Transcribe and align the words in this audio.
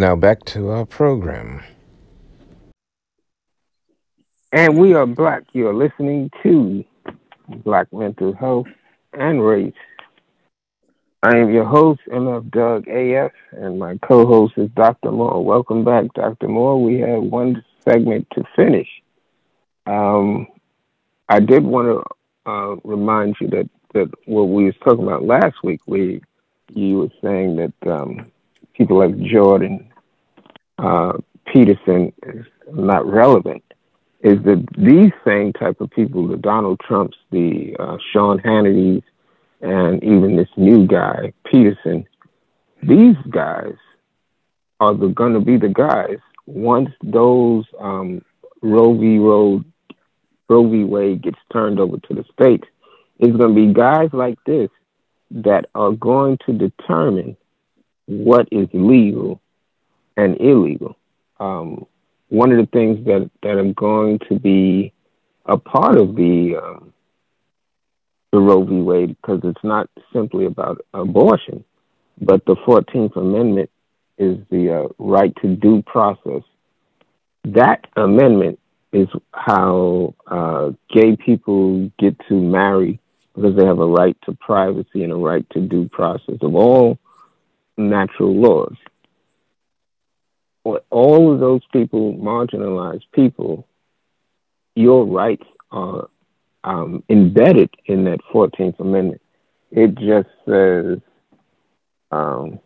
Now 0.00 0.16
back 0.16 0.46
to 0.46 0.70
our 0.70 0.86
program. 0.86 1.62
And 4.50 4.78
we 4.78 4.94
are 4.94 5.04
black. 5.04 5.42
You're 5.52 5.74
listening 5.74 6.30
to 6.42 6.82
Black 7.66 7.92
Mental 7.92 8.32
Health 8.32 8.68
and 9.12 9.44
Race. 9.44 9.74
I 11.22 11.36
am 11.36 11.50
your 11.50 11.66
host, 11.66 12.00
MF 12.10 12.50
Doug 12.50 12.88
AF, 12.88 13.32
and 13.52 13.78
my 13.78 13.98
co 13.98 14.24
host 14.24 14.54
is 14.56 14.70
Dr. 14.70 15.12
Moore. 15.12 15.44
Welcome 15.44 15.84
back, 15.84 16.06
Dr. 16.14 16.48
Moore. 16.48 16.82
We 16.82 17.00
have 17.00 17.22
one 17.22 17.62
segment 17.84 18.26
to 18.32 18.44
finish. 18.56 18.88
Um, 19.86 20.46
I 21.28 21.40
did 21.40 21.62
want 21.62 21.88
to 22.46 22.50
uh, 22.50 22.76
remind 22.84 23.36
you 23.38 23.48
that, 23.48 23.68
that 23.92 24.10
what 24.24 24.44
we 24.44 24.64
was 24.64 24.74
talking 24.82 25.04
about 25.04 25.24
last 25.24 25.56
week, 25.62 25.82
we 25.86 26.22
you 26.72 27.00
were 27.00 27.10
saying 27.22 27.56
that 27.56 27.92
um, 27.92 28.32
people 28.74 28.98
like 28.98 29.18
Jordan 29.18 29.90
uh, 30.78 31.12
Peterson 31.52 32.12
is 32.22 32.46
not 32.72 33.06
relevant. 33.06 33.62
Is 34.22 34.42
that 34.44 34.66
these 34.76 35.12
same 35.24 35.52
type 35.52 35.80
of 35.80 35.90
people, 35.90 36.28
the 36.28 36.36
Donald 36.36 36.80
Trumps, 36.86 37.16
the 37.30 37.74
uh, 37.78 37.96
Sean 38.12 38.38
Hannity's, 38.38 39.02
and 39.62 40.02
even 40.02 40.36
this 40.36 40.48
new 40.56 40.86
guy 40.86 41.32
Peterson, 41.50 42.06
these 42.82 43.16
guys 43.30 43.74
are 44.78 44.94
the 44.94 45.08
going 45.08 45.34
to 45.34 45.40
be 45.40 45.56
the 45.56 45.68
guys 45.68 46.18
once 46.46 46.90
those 47.02 47.64
um, 47.78 48.22
Roe 48.62 48.96
v. 48.96 49.18
Roe, 49.18 49.62
Roe 50.48 50.68
v. 50.68 50.84
Wade 50.84 51.22
gets 51.22 51.38
turned 51.52 51.78
over 51.78 51.98
to 51.98 52.14
the 52.14 52.24
states. 52.32 52.66
It's 53.18 53.36
going 53.36 53.54
to 53.54 53.66
be 53.66 53.72
guys 53.72 54.08
like 54.12 54.38
this 54.44 54.70
that 55.30 55.66
are 55.74 55.92
going 55.92 56.38
to 56.46 56.52
determine 56.52 57.36
what 58.10 58.48
is 58.50 58.68
legal 58.72 59.40
and 60.16 60.40
illegal. 60.40 60.96
Um, 61.38 61.86
one 62.28 62.52
of 62.52 62.58
the 62.58 62.66
things 62.66 63.04
that, 63.06 63.30
that 63.42 63.56
are 63.56 63.72
going 63.72 64.18
to 64.28 64.38
be 64.38 64.92
a 65.46 65.56
part 65.56 65.96
of 65.96 66.14
the 66.16 66.60
um, 66.62 66.92
the 68.32 68.38
Roe 68.38 68.64
v. 68.64 68.76
Wade 68.80 69.16
because 69.20 69.40
it's 69.42 69.64
not 69.64 69.88
simply 70.12 70.46
about 70.46 70.84
abortion, 70.94 71.64
but 72.20 72.44
the 72.44 72.54
14th 72.66 73.16
Amendment 73.16 73.70
is 74.18 74.38
the 74.50 74.84
uh, 74.84 74.88
right 74.98 75.34
to 75.42 75.56
due 75.56 75.82
process. 75.82 76.42
That 77.44 77.86
amendment 77.96 78.60
is 78.92 79.08
how 79.32 80.14
uh, 80.26 80.70
gay 80.94 81.16
people 81.16 81.90
get 81.98 82.16
to 82.28 82.34
marry 82.34 83.00
because 83.34 83.56
they 83.56 83.64
have 83.64 83.78
a 83.78 83.86
right 83.86 84.16
to 84.26 84.32
privacy 84.34 85.02
and 85.02 85.12
a 85.12 85.16
right 85.16 85.48
to 85.50 85.60
due 85.60 85.88
process 85.88 86.36
of 86.42 86.54
all 86.54 86.98
natural 87.88 88.34
laws. 88.34 88.76
All 90.90 91.32
of 91.32 91.40
those 91.40 91.62
people, 91.72 92.14
marginalized 92.14 93.04
people, 93.12 93.66
your 94.74 95.06
rights 95.06 95.46
are 95.72 96.08
um, 96.64 97.02
embedded 97.08 97.70
in 97.86 98.04
that 98.04 98.20
14th 98.32 98.78
Amendment. 98.78 99.20
It 99.70 99.94
just 99.94 100.28
says, 100.46 100.98
um, 102.10 102.58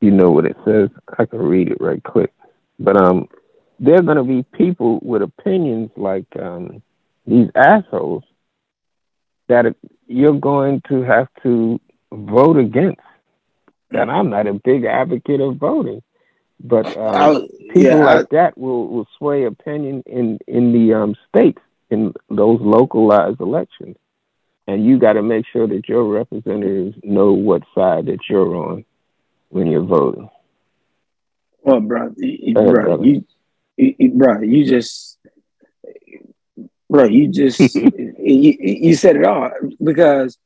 you 0.00 0.10
know 0.10 0.30
what 0.30 0.46
it 0.46 0.56
says. 0.64 0.90
I 1.18 1.26
can 1.26 1.38
read 1.40 1.68
it 1.68 1.80
right 1.80 2.02
quick. 2.02 2.32
But 2.78 2.96
um, 2.96 3.28
there 3.78 3.96
are 3.96 4.02
going 4.02 4.16
to 4.16 4.24
be 4.24 4.42
people 4.56 4.98
with 5.02 5.22
opinions 5.22 5.90
like 5.96 6.26
um, 6.40 6.82
these 7.26 7.48
assholes 7.54 8.24
that 9.48 9.74
you're 10.06 10.38
going 10.38 10.82
to 10.88 11.02
have 11.02 11.28
to 11.42 11.80
vote 12.12 12.56
against. 12.56 13.00
And 13.90 14.10
I'm 14.10 14.30
not 14.30 14.46
a 14.46 14.54
big 14.54 14.84
advocate 14.84 15.40
of 15.40 15.56
voting, 15.56 16.02
but 16.60 16.96
um, 16.96 17.48
people 17.48 17.82
yeah, 17.82 17.94
like 17.96 18.26
I, 18.32 18.36
that 18.36 18.58
will, 18.58 18.88
will 18.88 19.08
sway 19.18 19.44
opinion 19.44 20.02
in 20.06 20.38
in 20.46 20.72
the 20.72 20.94
um, 20.94 21.16
states 21.28 21.60
in 21.90 22.14
those 22.28 22.60
localized 22.60 23.40
elections. 23.40 23.96
And 24.66 24.84
you 24.84 24.98
got 24.98 25.14
to 25.14 25.22
make 25.22 25.46
sure 25.52 25.66
that 25.66 25.88
your 25.88 26.04
representatives 26.04 26.96
know 27.02 27.32
what 27.32 27.62
side 27.74 28.06
that 28.06 28.20
you're 28.28 28.54
on 28.54 28.84
when 29.48 29.66
you're 29.66 29.82
voting. 29.82 30.30
Well, 31.62 31.80
bro, 31.80 32.14
you, 32.16 32.54
bro, 32.54 33.02
you, 33.02 33.24
you, 33.76 34.12
bro, 34.12 34.40
you 34.40 34.64
just, 34.64 35.18
bro, 36.88 37.04
you 37.04 37.28
just, 37.28 37.58
you, 37.74 38.56
you 38.58 38.94
said 38.94 39.16
it 39.16 39.24
all 39.24 39.50
because, 39.82 40.38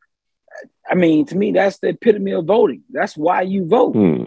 I 0.89 0.95
mean, 0.95 1.27
to 1.27 1.37
me, 1.37 1.53
that's 1.53 1.79
the 1.79 1.89
epitome 1.89 2.33
of 2.33 2.45
voting. 2.45 2.83
That's 2.91 3.17
why 3.17 3.43
you 3.43 3.67
vote. 3.67 3.95
Hmm. 3.95 4.27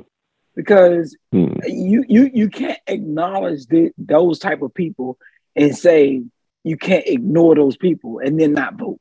Because 0.56 1.16
hmm. 1.32 1.54
you 1.68 2.04
you 2.08 2.32
you 2.34 2.50
can't 2.50 2.80
acknowledge 2.88 3.68
the, 3.68 3.92
those 3.98 4.40
type 4.40 4.64
of 4.64 4.74
people 4.74 5.18
and 5.56 5.76
say 5.76 6.24
you 6.64 6.78
can't 6.78 7.08
ignore 7.08 7.56
those 7.56 7.78
people 7.78 8.20
and 8.20 8.40
then 8.40 8.54
not 8.54 8.76
vote. 8.76 9.00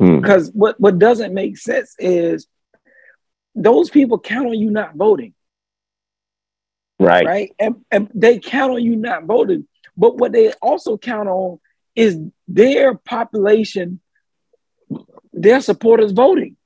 Hmm. 0.00 0.20
Because 0.20 0.50
what, 0.52 0.78
what 0.78 0.98
doesn't 0.98 1.32
make 1.32 1.56
sense 1.56 1.94
is 1.98 2.46
those 3.54 3.88
people 3.88 4.18
count 4.18 4.46
on 4.48 4.58
you 4.58 4.70
not 4.70 4.94
voting. 4.94 5.32
Right. 6.98 7.26
Right. 7.26 7.52
And, 7.58 7.76
and 7.90 8.10
they 8.14 8.38
count 8.38 8.72
on 8.72 8.82
you 8.82 8.96
not 8.96 9.24
voting. 9.24 9.66
But 9.96 10.18
what 10.18 10.32
they 10.32 10.52
also 10.54 10.98
count 10.98 11.28
on 11.28 11.58
is 11.94 12.18
their 12.46 12.94
population, 12.94 14.00
their 15.36 15.60
supporters 15.60 16.12
voting. 16.12 16.56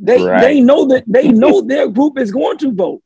They 0.00 0.22
right. 0.22 0.40
they 0.40 0.60
know 0.60 0.86
that 0.86 1.04
they 1.06 1.28
know 1.42 1.60
their 1.60 1.88
group 1.88 2.18
is 2.18 2.32
going 2.32 2.58
to 2.58 2.72
vote, 2.72 3.02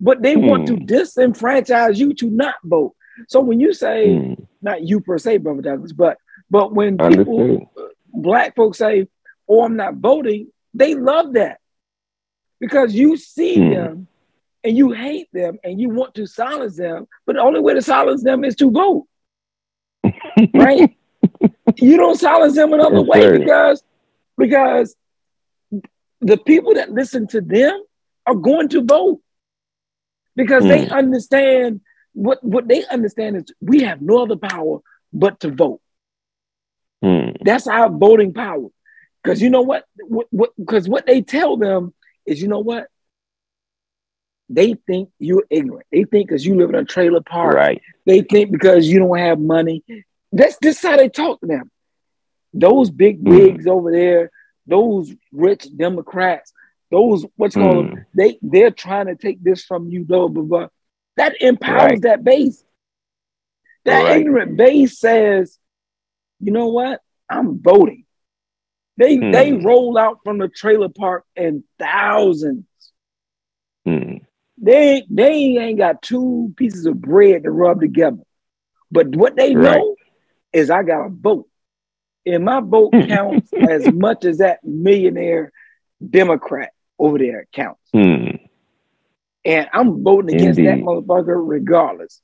but 0.00 0.22
they 0.22 0.34
hmm. 0.34 0.46
want 0.46 0.66
to 0.68 0.76
hmm. 0.76 0.84
disenfranchise 0.84 1.96
you 1.96 2.14
to 2.14 2.30
not 2.30 2.54
vote. 2.62 2.94
So 3.28 3.40
when 3.40 3.60
you 3.60 3.72
say, 3.72 4.18
hmm. 4.18 4.34
not 4.60 4.82
you 4.82 5.00
per 5.00 5.18
se, 5.18 5.38
brother 5.38 5.62
Douglas, 5.62 5.92
but 5.92 6.18
but 6.50 6.72
when 6.72 6.98
people, 6.98 7.72
black 8.12 8.54
folks 8.54 8.78
say, 8.78 9.08
"Oh, 9.48 9.64
I'm 9.64 9.76
not 9.76 9.94
voting," 9.96 10.48
they 10.74 10.94
love 10.94 11.32
that 11.34 11.58
because 12.60 12.94
you 12.94 13.16
see 13.16 13.56
hmm. 13.56 13.70
them 13.70 14.08
and 14.62 14.76
you 14.76 14.92
hate 14.92 15.28
them 15.32 15.58
and 15.62 15.80
you 15.80 15.90
want 15.90 16.14
to 16.14 16.26
silence 16.26 16.76
them, 16.76 17.06
but 17.26 17.36
the 17.36 17.42
only 17.42 17.60
way 17.60 17.74
to 17.74 17.82
silence 17.82 18.22
them 18.22 18.44
is 18.44 18.56
to 18.56 18.70
vote, 18.70 19.06
right? 20.54 20.96
you 21.76 21.96
don't 21.96 22.18
silence 22.18 22.54
them 22.54 22.72
another 22.72 22.96
yes, 22.96 23.06
way 23.06 23.20
sir. 23.20 23.38
because 23.38 23.82
because 24.36 24.94
the 26.20 26.36
people 26.36 26.74
that 26.74 26.90
listen 26.90 27.26
to 27.28 27.40
them 27.40 27.82
are 28.26 28.34
going 28.34 28.68
to 28.70 28.82
vote 28.82 29.20
because 30.36 30.64
they 30.64 30.86
hmm. 30.86 30.92
understand 30.92 31.80
what 32.12 32.42
what 32.42 32.68
they 32.68 32.84
understand 32.86 33.36
is 33.36 33.44
we 33.60 33.82
have 33.82 34.00
no 34.00 34.22
other 34.22 34.36
power 34.36 34.78
but 35.12 35.40
to 35.40 35.50
vote. 35.50 35.80
Hmm. 37.02 37.30
That's 37.42 37.66
our 37.66 37.90
voting 37.90 38.32
power. 38.32 38.68
Because 39.22 39.40
you 39.40 39.50
know 39.50 39.62
what? 39.62 39.84
Because 39.96 40.88
what, 40.88 40.88
what 40.88 41.06
they 41.06 41.22
tell 41.22 41.56
them 41.56 41.94
is, 42.26 42.42
you 42.42 42.48
know 42.48 42.60
what? 42.60 42.88
They 44.50 44.74
think 44.74 45.10
you're 45.18 45.44
ignorant. 45.48 45.86
They 45.90 46.04
think 46.04 46.28
because 46.28 46.44
you 46.44 46.56
live 46.56 46.68
in 46.68 46.76
a 46.76 46.84
trailer 46.84 47.22
park. 47.22 47.54
Right. 47.54 47.80
They 48.04 48.20
think 48.20 48.50
because 48.50 48.86
you 48.86 48.98
don't 48.98 49.18
have 49.18 49.40
money. 49.40 49.82
That's 50.32 50.58
this 50.60 50.82
how 50.82 50.96
they 50.96 51.08
talk 51.08 51.40
to 51.40 51.46
them. 51.46 51.70
Those 52.54 52.90
big 52.90 53.18
hmm. 53.18 53.28
wigs 53.28 53.66
over 53.66 53.90
there, 53.90 54.30
those 54.66 55.12
rich 55.32 55.66
Democrats, 55.76 56.52
those 56.90 57.26
what's 57.36 57.56
called 57.56 57.86
mm. 57.86 58.04
they 58.14 58.38
they're 58.40 58.70
trying 58.70 59.06
to 59.06 59.16
take 59.16 59.42
this 59.42 59.64
from 59.64 59.88
you, 59.88 60.04
blah 60.04 60.28
blah 60.28 60.44
blah. 60.44 60.68
That 61.16 61.40
empowers 61.42 61.90
right. 61.90 62.02
that 62.02 62.24
base. 62.24 62.62
That 63.84 64.04
right. 64.04 64.20
ignorant 64.20 64.56
base 64.56 64.98
says, 64.98 65.58
you 66.40 66.52
know 66.52 66.68
what? 66.68 67.00
I'm 67.28 67.60
voting. 67.60 68.04
They 68.96 69.16
hmm. 69.16 69.32
they 69.32 69.52
roll 69.52 69.98
out 69.98 70.20
from 70.24 70.38
the 70.38 70.48
trailer 70.48 70.88
park 70.88 71.24
in 71.34 71.64
thousands. 71.78 72.64
Hmm. 73.84 74.18
They 74.56 75.04
they 75.10 75.56
ain't 75.58 75.78
got 75.78 76.02
two 76.02 76.54
pieces 76.56 76.86
of 76.86 77.00
bread 77.00 77.42
to 77.42 77.50
rub 77.50 77.80
together. 77.80 78.22
But 78.90 79.08
what 79.16 79.36
they 79.36 79.54
right. 79.54 79.76
know 79.76 79.96
is 80.52 80.70
I 80.70 80.84
got 80.84 81.06
a 81.06 81.10
vote. 81.10 81.48
And 82.26 82.44
my 82.44 82.60
vote 82.60 82.92
counts 83.06 83.52
as 83.52 83.90
much 83.92 84.24
as 84.24 84.38
that 84.38 84.64
millionaire 84.64 85.52
Democrat 86.08 86.72
over 86.98 87.18
there 87.18 87.46
counts. 87.52 87.80
Hmm 87.92 88.36
and 89.44 89.68
I'm 89.72 90.02
voting 90.02 90.34
against 90.34 90.58
Indeed. 90.58 90.84
that 90.84 90.84
motherfucker 90.84 91.36
regardless. 91.36 92.20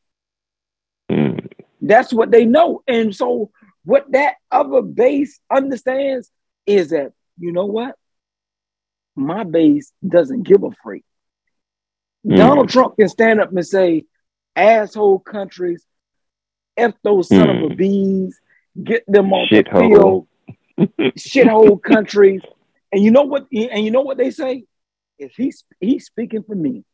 Mm. 1.10 1.48
That's 1.80 2.12
what 2.12 2.30
they 2.30 2.46
know. 2.46 2.82
And 2.86 3.14
so 3.14 3.50
what 3.84 4.10
that 4.12 4.36
other 4.50 4.82
base 4.82 5.38
understands 5.50 6.30
is 6.66 6.90
that, 6.90 7.12
you 7.38 7.52
know 7.52 7.66
what? 7.66 7.96
My 9.16 9.44
base 9.44 9.92
doesn't 10.06 10.44
give 10.44 10.62
a 10.62 10.70
freak. 10.82 11.04
Mm. 12.26 12.36
Donald 12.36 12.68
Trump 12.68 12.96
can 12.96 13.08
stand 13.08 13.40
up 13.40 13.50
and 13.50 13.66
say, 13.66 14.04
asshole 14.56 15.20
countries, 15.20 15.84
F 16.76 16.94
those 17.02 17.28
son 17.28 17.46
mm. 17.46 17.64
of 17.64 17.70
a 17.70 17.74
mm. 17.74 17.76
bees, 17.76 18.40
get 18.82 19.04
them 19.06 19.32
off 19.32 19.48
Shit 19.48 19.68
the 19.72 19.78
field, 19.80 20.26
shithole 21.18 21.82
countries. 21.82 22.42
And 22.92 23.02
you 23.02 23.10
know 23.10 23.22
what? 23.22 23.46
And 23.52 23.84
you 23.84 23.90
know 23.90 24.02
what 24.02 24.18
they 24.18 24.30
say? 24.30 24.64
Is 25.18 25.32
he 25.36 25.52
he's 25.80 26.06
speaking 26.06 26.42
for 26.42 26.54
me. 26.54 26.84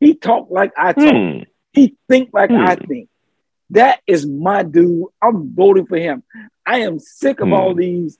He 0.00 0.14
talk 0.14 0.48
like 0.50 0.72
I 0.76 0.92
talk. 0.92 1.12
Hmm. 1.12 1.38
He 1.72 1.96
think 2.08 2.30
like 2.32 2.50
Hmm. 2.50 2.56
I 2.56 2.76
think. 2.76 3.08
That 3.70 4.00
is 4.06 4.26
my 4.26 4.62
dude. 4.62 5.06
I'm 5.20 5.54
voting 5.54 5.86
for 5.86 5.98
him. 5.98 6.22
I 6.64 6.80
am 6.80 6.98
sick 6.98 7.40
of 7.40 7.48
Hmm. 7.48 7.54
all 7.54 7.74
these 7.74 8.18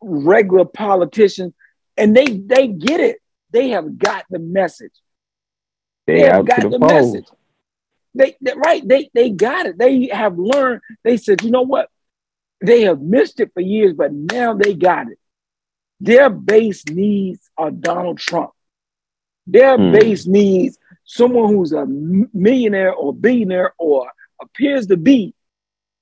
regular 0.00 0.64
politicians, 0.64 1.54
and 1.96 2.16
they 2.16 2.26
they 2.26 2.68
get 2.68 3.00
it. 3.00 3.18
They 3.50 3.68
have 3.70 3.98
got 3.98 4.24
the 4.30 4.38
message. 4.38 4.92
They, 6.06 6.20
They 6.22 6.26
have 6.28 6.46
got 6.46 6.62
the 6.62 6.68
the 6.70 6.78
message. 6.80 7.26
They, 8.14 8.36
they 8.40 8.52
right. 8.56 8.86
They 8.86 9.10
they 9.14 9.30
got 9.30 9.66
it. 9.66 9.78
They 9.78 10.08
have 10.08 10.38
learned. 10.38 10.80
They 11.04 11.16
said, 11.16 11.42
you 11.42 11.50
know 11.50 11.62
what? 11.62 11.88
They 12.62 12.82
have 12.82 13.00
missed 13.00 13.40
it 13.40 13.52
for 13.54 13.60
years, 13.60 13.92
but 13.94 14.12
now 14.12 14.54
they 14.54 14.74
got 14.74 15.10
it. 15.10 15.18
Their 16.00 16.30
base 16.30 16.86
needs 16.86 17.50
are 17.56 17.70
Donald 17.70 18.18
Trump. 18.18 18.50
Their 19.46 19.76
Hmm. 19.76 19.92
base 19.92 20.26
needs 20.26 20.78
someone 21.04 21.54
who's 21.54 21.72
a 21.72 21.84
millionaire 21.86 22.92
or 22.94 23.12
billionaire 23.12 23.72
or 23.78 24.10
appears 24.40 24.86
to 24.88 24.96
be, 24.96 25.34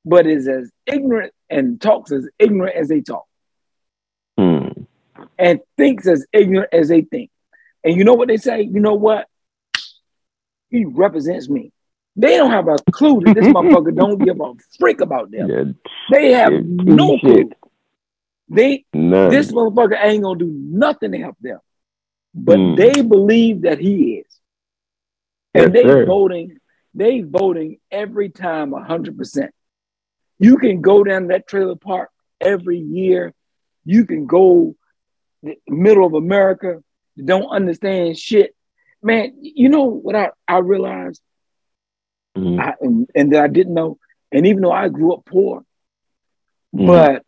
but 0.04 0.26
is 0.26 0.46
as 0.48 0.70
ignorant 0.86 1.32
and 1.48 1.80
talks 1.80 2.12
as 2.12 2.28
ignorant 2.38 2.76
as 2.76 2.88
they 2.88 3.00
talk 3.00 3.26
Hmm. 4.38 4.68
and 5.38 5.60
thinks 5.76 6.06
as 6.06 6.26
ignorant 6.32 6.72
as 6.72 6.88
they 6.88 7.02
think. 7.02 7.30
And 7.82 7.96
you 7.96 8.04
know 8.04 8.14
what 8.14 8.28
they 8.28 8.36
say? 8.36 8.62
You 8.62 8.80
know 8.80 8.94
what? 8.94 9.26
He 10.68 10.84
represents 10.84 11.48
me. 11.48 11.72
They 12.16 12.36
don't 12.36 12.50
have 12.50 12.68
a 12.68 12.76
clue 12.90 13.20
that 13.20 13.34
this 13.34 13.46
motherfucker 13.46 13.94
don't 13.94 14.18
give 14.18 14.40
a 14.40 14.52
freak 14.78 15.00
about 15.00 15.30
them. 15.30 15.48
Yeah, 15.48 15.64
They 16.10 16.32
have 16.32 16.52
no 16.52 17.18
clue. 17.18 17.50
They 18.48 18.84
None. 18.92 19.30
this 19.30 19.52
motherfucker 19.52 19.96
ain't 20.02 20.22
gonna 20.24 20.38
do 20.38 20.52
nothing 20.52 21.12
to 21.12 21.18
help 21.18 21.36
them. 21.40 21.58
But 22.34 22.58
Hmm. 22.58 22.74
they 22.76 23.02
believe 23.02 23.62
that 23.62 23.78
he 23.78 24.24
is. 24.24 24.40
And 25.54 25.72
Yes, 25.72 25.72
they 25.72 25.82
sir. 25.82 26.06
voting, 26.06 26.58
they 26.94 27.20
voting 27.20 27.78
every 27.90 28.28
time 28.30 28.72
hundred 28.72 29.16
percent. 29.16 29.52
You 30.38 30.56
can 30.58 30.80
go 30.80 31.04
down 31.04 31.28
that 31.28 31.46
trailer 31.46 31.76
park 31.76 32.10
every 32.40 32.78
year. 32.78 33.32
You 33.84 34.04
can 34.06 34.26
go 34.26 34.74
the 35.42 35.56
middle 35.68 36.06
of 36.06 36.14
America, 36.14 36.82
don't 37.22 37.48
understand 37.48 38.18
shit. 38.18 38.54
Man, 39.02 39.34
you 39.40 39.68
know 39.68 39.84
what 39.84 40.14
I, 40.14 40.30
I 40.46 40.58
realized 40.58 41.22
Mhm. 42.36 42.60
I, 42.60 42.74
and, 42.80 43.10
and 43.14 43.32
that 43.32 43.42
I 43.44 43.48
didn't 43.48 43.74
know, 43.74 43.98
and 44.32 44.46
even 44.46 44.62
though 44.62 44.72
I 44.72 44.88
grew 44.88 45.12
up 45.14 45.24
poor, 45.24 45.64
Mhm. 46.74 46.86
but 46.86 47.26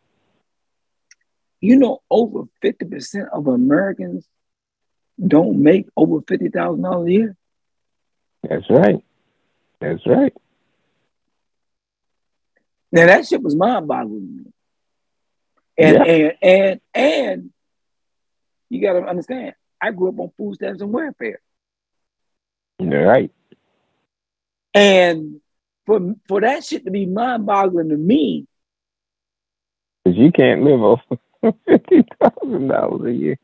you 1.61 1.77
know, 1.77 2.03
over 2.11 2.45
50% 2.61 3.29
of 3.33 3.47
Americans 3.47 4.29
don't 5.25 5.63
make 5.63 5.89
over 5.97 6.21
$50,000 6.23 7.07
a 7.07 7.13
year. 7.13 7.37
That's 8.43 8.69
right. 8.69 9.05
That's 9.79 10.05
right. 10.07 10.35
Now 12.91 13.07
that 13.07 13.27
shit 13.27 13.43
was 13.43 13.55
mind 13.55 13.87
boggling. 13.87 14.53
And, 15.79 15.95
Yeah. 15.97 16.03
and, 16.03 16.33
and, 16.43 16.81
and 16.95 17.53
you 18.69 18.83
got 18.83 18.95
to 18.99 19.07
understand, 19.07 19.55
I 19.81 19.93
grew 19.93 20.09
up 20.09 20.19
on 20.19 20.33
food 20.37 20.57
stamps 20.57 20.83
and 20.83 20.93
welfare. 20.93 21.41
You're 22.79 23.07
right. 23.07 23.31
And 24.75 25.41
for, 25.87 26.15
for 26.29 26.41
that 26.41 26.65
shit 26.65 26.85
to 26.85 26.91
be 26.91 27.07
mind 27.07 27.47
boggling 27.47 27.91
to 27.91 27.97
me, 27.97 28.47
Because 30.05 30.19
you 30.19 30.33
can't 30.33 30.63
live 30.63 30.81
off 30.83 31.01
fifty 31.67 32.05
thousand 32.21 32.69
dollars 32.69 33.03
a 33.07 33.13
year. 33.13 33.39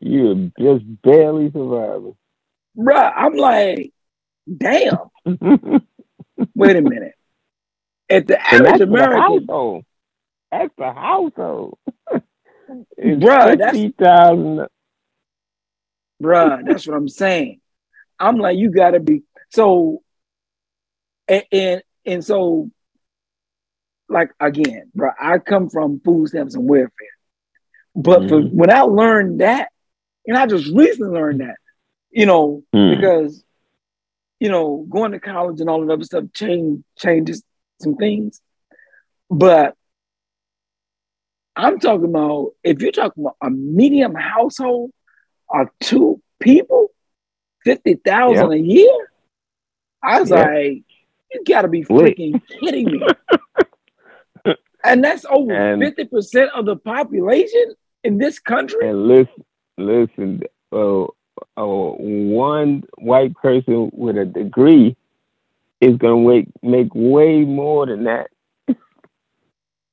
You're 0.00 0.50
just 0.58 0.84
barely 1.02 1.50
surviving. 1.52 2.16
bruh, 2.76 3.12
I'm 3.14 3.34
like, 3.36 3.92
damn, 4.56 4.98
wait 6.54 6.76
a 6.76 6.82
minute. 6.82 7.14
At 8.10 8.26
the 8.26 8.40
average 8.40 8.62
that's 8.64 8.72
for 8.80 8.86
the 8.86 8.92
American, 8.92 9.20
household. 9.20 9.84
That's 10.50 10.74
the 10.76 10.92
household. 10.92 11.78
Bruh, 12.98 13.58
that's- 13.58 13.70
fifty 13.72 13.94
thousand. 13.98 14.66
bruh, 16.22 16.64
that's 16.66 16.86
what 16.86 16.96
I'm 16.96 17.08
saying. 17.08 17.60
I'm 18.18 18.38
like, 18.38 18.58
you 18.58 18.70
gotta 18.70 18.98
be 19.00 19.22
so 19.50 20.02
and 21.28 21.44
and, 21.52 21.82
and 22.06 22.24
so 22.24 22.70
like 24.08 24.30
again, 24.40 24.90
bro, 24.94 25.10
I 25.20 25.38
come 25.38 25.68
from 25.70 26.00
food 26.00 26.28
stamps 26.28 26.54
and 26.54 26.68
welfare. 26.68 26.90
But 27.94 28.28
for, 28.28 28.40
Mhm. 28.40 28.52
when 28.52 28.70
I 28.70 28.82
learned 28.82 29.40
that, 29.40 29.70
and 30.26 30.36
I 30.36 30.46
just 30.46 30.66
recently 30.74 31.12
learned 31.18 31.40
that, 31.40 31.56
you 32.10 32.26
know, 32.26 32.62
Hmm. 32.72 32.90
because 32.90 33.44
you 34.40 34.48
know, 34.48 34.84
going 34.90 35.12
to 35.12 35.20
college 35.20 35.60
and 35.60 35.70
all 35.70 35.86
that 35.86 35.92
other 35.92 36.04
stuff 36.04 36.24
change 36.34 36.82
changes 36.98 37.44
some 37.80 37.94
things. 37.96 38.42
But 39.30 39.76
I'm 41.54 41.78
talking 41.78 42.06
about 42.06 42.52
if 42.64 42.82
you're 42.82 42.92
talking 42.92 43.22
about 43.24 43.36
a 43.42 43.50
medium 43.50 44.14
household 44.14 44.90
of 45.48 45.68
two 45.80 46.20
people, 46.40 46.88
fifty 47.64 47.94
thousand 47.94 48.52
a 48.52 48.56
year. 48.56 49.12
I 50.02 50.20
was 50.20 50.30
Yeah. 50.30 50.44
like, 50.44 50.82
you 51.32 51.44
gotta 51.46 51.68
be 51.68 51.84
Lit. 51.88 52.16
freaking 52.16 52.42
kidding 52.60 52.86
me. 52.86 53.06
and 54.84 55.02
that's 55.02 55.24
over 55.28 55.78
fifty 55.78 56.04
percent 56.04 56.50
of 56.54 56.66
the 56.66 56.76
population 56.76 57.74
in 58.04 58.18
this 58.18 58.38
country. 58.38 58.88
And 58.88 59.06
listen, 59.06 59.44
listen. 59.78 60.42
Uh, 60.72 61.04
uh, 61.56 61.64
one 61.66 62.84
white 62.98 63.34
person 63.36 63.90
with 63.92 64.16
a 64.16 64.24
degree 64.24 64.96
is 65.80 65.96
gonna 65.96 66.16
make 66.16 66.48
make 66.62 66.94
way 66.94 67.40
more 67.44 67.86
than 67.86 68.04
that. 68.04 68.30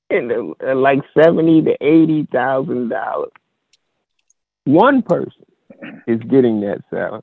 In 0.10 0.54
uh, 0.64 0.76
like 0.76 1.00
seventy 1.18 1.62
to 1.64 1.78
eighty 1.82 2.28
thousand 2.32 2.90
dollars. 2.90 3.32
One 4.66 5.02
person 5.02 5.46
is 6.08 6.20
getting 6.20 6.62
that 6.62 6.82
salary, 6.90 7.22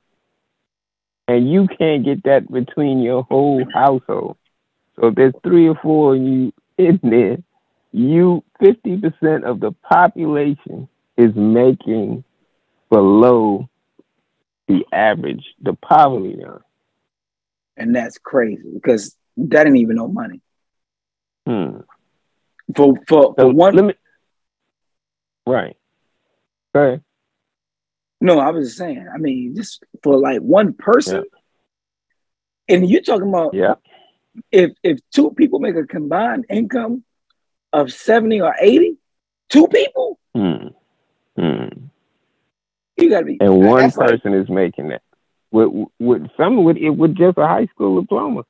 and 1.27 1.51
you 1.51 1.67
can't 1.67 2.05
get 2.05 2.23
that 2.23 2.51
between 2.51 3.01
your 3.01 3.23
whole 3.23 3.65
household. 3.73 4.37
So 4.95 5.07
if 5.07 5.15
there's 5.15 5.33
three 5.43 5.67
or 5.67 5.75
four 5.81 6.15
of 6.15 6.21
you 6.21 6.53
in 6.77 6.99
there, 7.03 7.37
you 7.91 8.43
fifty 8.59 8.97
percent 8.97 9.43
of 9.43 9.59
the 9.59 9.71
population 9.71 10.87
is 11.17 11.33
making 11.35 12.23
below 12.89 13.69
the 14.67 14.85
average, 14.91 15.45
the 15.61 15.73
poverty 15.73 16.35
line. 16.35 16.59
And 17.75 17.95
that's 17.95 18.17
crazy 18.17 18.69
because 18.73 19.15
that 19.37 19.67
ain't 19.67 19.77
even 19.77 19.97
no 19.97 20.07
money. 20.07 20.41
Hmm. 21.45 21.81
For 22.75 22.93
for, 23.07 23.35
So 23.39 23.49
one 23.49 23.75
let 23.75 23.85
me, 23.85 23.93
right. 25.45 25.77
Go 26.73 26.81
ahead. 26.81 27.03
No, 28.19 28.39
I 28.39 28.49
was 28.51 28.67
just 28.69 28.77
saying. 28.77 29.07
I 29.13 29.17
mean, 29.17 29.55
just 29.55 29.83
for 30.03 30.17
like 30.17 30.39
one 30.41 30.73
person, 30.73 31.23
and 32.67 32.89
you're 32.89 33.01
talking 33.01 33.29
about 33.29 33.53
Yeah. 33.53 33.75
if 34.51 34.71
if 34.83 34.99
two 35.11 35.31
people 35.31 35.59
make 35.59 35.75
a 35.75 35.85
combined 35.85 36.45
income 36.49 37.03
of 37.73 37.91
seventy 37.91 38.41
or 38.41 38.55
eighty, 38.59 38.97
two 39.49 39.67
people, 39.67 40.19
Hmm. 40.33 40.67
Hmm. 41.37 41.67
you 42.97 43.09
got 43.09 43.19
to 43.19 43.25
be. 43.25 43.37
And 43.39 43.59
one 43.65 43.81
that's 43.81 43.97
like- 43.97 44.09
person 44.09 44.33
is 44.33 44.49
making 44.49 44.89
that. 44.89 45.01
With 45.51 45.69
with 45.99 46.27
some 46.35 46.63
with 46.63 46.77
it 46.77 46.89
with 46.89 47.15
just 47.15 47.37
a 47.37 47.47
high 47.47 47.67
school 47.67 48.01
diploma, 48.01 48.43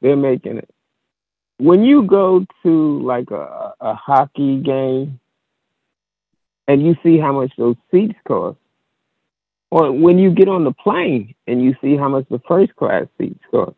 they're 0.00 0.16
making 0.16 0.58
it. 0.58 0.68
When 1.58 1.84
you 1.84 2.02
go 2.02 2.44
to 2.64 3.00
like 3.02 3.30
a, 3.30 3.72
a 3.80 3.94
hockey 3.94 4.60
game 4.60 5.20
and 6.68 6.84
you 6.84 6.96
see 7.02 7.16
how 7.18 7.32
much 7.32 7.52
those 7.56 7.76
seats 7.90 8.18
cost, 8.26 8.58
or 9.74 9.90
when 9.90 10.18
you 10.18 10.30
get 10.30 10.48
on 10.48 10.62
the 10.62 10.70
plane 10.70 11.34
and 11.48 11.60
you 11.60 11.74
see 11.82 11.96
how 11.96 12.08
much 12.08 12.24
the 12.30 12.40
first 12.46 12.76
class 12.76 13.06
seats 13.18 13.40
cost, 13.50 13.74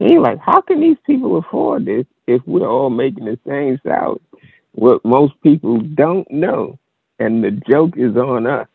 and 0.00 0.10
you're 0.10 0.22
like, 0.22 0.38
how 0.38 0.62
can 0.62 0.80
these 0.80 0.96
people 1.04 1.36
afford 1.36 1.84
this 1.84 2.06
if 2.26 2.40
we're 2.46 2.66
all 2.66 2.88
making 2.88 3.26
the 3.26 3.38
same 3.46 3.78
salary? 3.82 4.22
What 4.72 5.04
most 5.04 5.34
people 5.42 5.80
don't 5.80 6.30
know, 6.30 6.78
and 7.18 7.44
the 7.44 7.50
joke 7.70 7.92
is 7.98 8.16
on 8.16 8.46
us, 8.46 8.68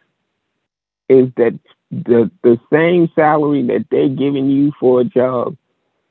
is 1.10 1.30
that 1.38 1.60
the 1.90 2.30
the 2.44 2.60
same 2.72 3.10
salary 3.16 3.66
that 3.66 3.86
they're 3.90 4.08
giving 4.08 4.48
you 4.52 4.72
for 4.80 5.02
a 5.02 5.06
job, 5.06 5.58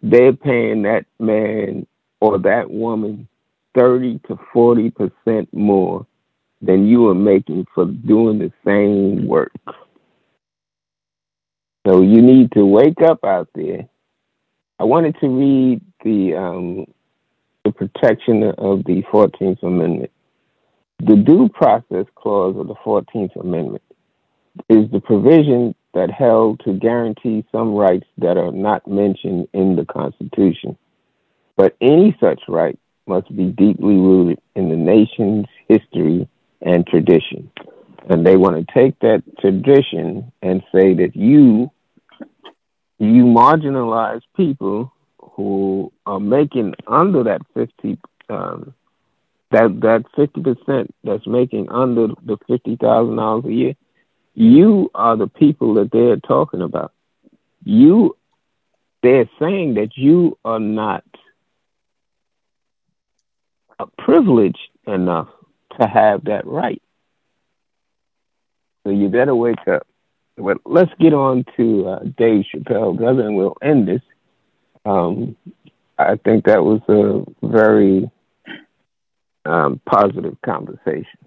they're 0.02 0.32
paying 0.32 0.82
that 0.82 1.06
man 1.20 1.86
or 2.20 2.36
that 2.40 2.68
woman 2.68 3.28
thirty 3.78 4.18
to 4.26 4.36
forty 4.52 4.90
percent 4.90 5.54
more 5.54 6.04
than 6.60 6.88
you 6.88 7.06
are 7.06 7.14
making 7.14 7.64
for 7.72 7.84
doing 7.84 8.40
the 8.40 8.52
same 8.66 9.28
work. 9.28 9.52
So 11.88 12.02
you 12.02 12.20
need 12.20 12.52
to 12.52 12.66
wake 12.66 13.00
up 13.00 13.24
out 13.24 13.48
there. 13.54 13.88
I 14.78 14.84
wanted 14.84 15.16
to 15.20 15.28
read 15.28 15.80
the 16.04 16.34
um, 16.34 16.84
the 17.64 17.72
protection 17.72 18.42
of 18.58 18.84
the 18.84 19.02
Fourteenth 19.10 19.62
Amendment. 19.62 20.10
The 20.98 21.16
due 21.16 21.48
process 21.48 22.04
clause 22.14 22.56
of 22.58 22.68
the 22.68 22.74
Fourteenth 22.84 23.34
Amendment 23.36 23.82
is 24.68 24.90
the 24.90 25.00
provision 25.00 25.74
that 25.94 26.10
held 26.10 26.60
to 26.66 26.74
guarantee 26.74 27.46
some 27.50 27.74
rights 27.74 28.06
that 28.18 28.36
are 28.36 28.52
not 28.52 28.86
mentioned 28.86 29.48
in 29.54 29.74
the 29.74 29.86
Constitution. 29.86 30.76
But 31.56 31.74
any 31.80 32.14
such 32.20 32.42
right 32.48 32.78
must 33.06 33.34
be 33.34 33.46
deeply 33.46 33.94
rooted 33.94 34.40
in 34.54 34.68
the 34.68 34.76
nation's 34.76 35.46
history 35.68 36.28
and 36.60 36.86
tradition. 36.86 37.50
And 38.10 38.26
they 38.26 38.36
want 38.36 38.56
to 38.56 38.74
take 38.74 38.98
that 38.98 39.22
tradition 39.40 40.30
and 40.42 40.62
say 40.70 40.92
that 40.92 41.16
you 41.16 41.70
you 42.98 43.24
marginalize 43.24 44.22
people 44.36 44.92
who 45.18 45.92
are 46.06 46.20
making 46.20 46.74
under 46.86 47.24
that 47.24 47.42
50 47.54 47.98
um, 48.28 48.74
that 49.50 49.80
that 49.80 50.04
50% 50.16 50.88
that's 51.04 51.26
making 51.26 51.70
under 51.70 52.08
the 52.22 52.36
$50,000 52.48 53.46
a 53.46 53.52
year 53.52 53.74
you 54.38 54.88
are 54.94 55.16
the 55.16 55.26
people 55.26 55.74
that 55.74 55.90
they're 55.90 56.16
talking 56.16 56.62
about. 56.62 56.92
You 57.64 58.16
they're 59.02 59.28
saying 59.40 59.74
that 59.74 59.96
you 59.96 60.38
are 60.44 60.60
not 60.60 61.02
privileged 63.98 64.70
enough 64.86 65.26
to 65.80 65.88
have 65.88 66.26
that 66.26 66.46
right. 66.46 66.80
So 68.84 68.90
you 68.90 69.08
better 69.08 69.34
wake 69.34 69.66
up 69.66 69.87
but 70.38 70.58
let's 70.64 70.92
get 71.00 71.12
on 71.12 71.44
to 71.56 71.88
uh, 71.88 71.98
Dave 72.16 72.44
Chappelle, 72.54 72.96
brother, 72.96 73.22
and 73.22 73.36
we'll 73.36 73.56
end 73.62 73.88
this. 73.88 74.02
Um, 74.84 75.36
I 75.98 76.16
think 76.16 76.44
that 76.44 76.62
was 76.62 76.80
a 76.88 77.46
very 77.46 78.10
um, 79.44 79.80
positive 79.84 80.36
conversation. 80.44 81.18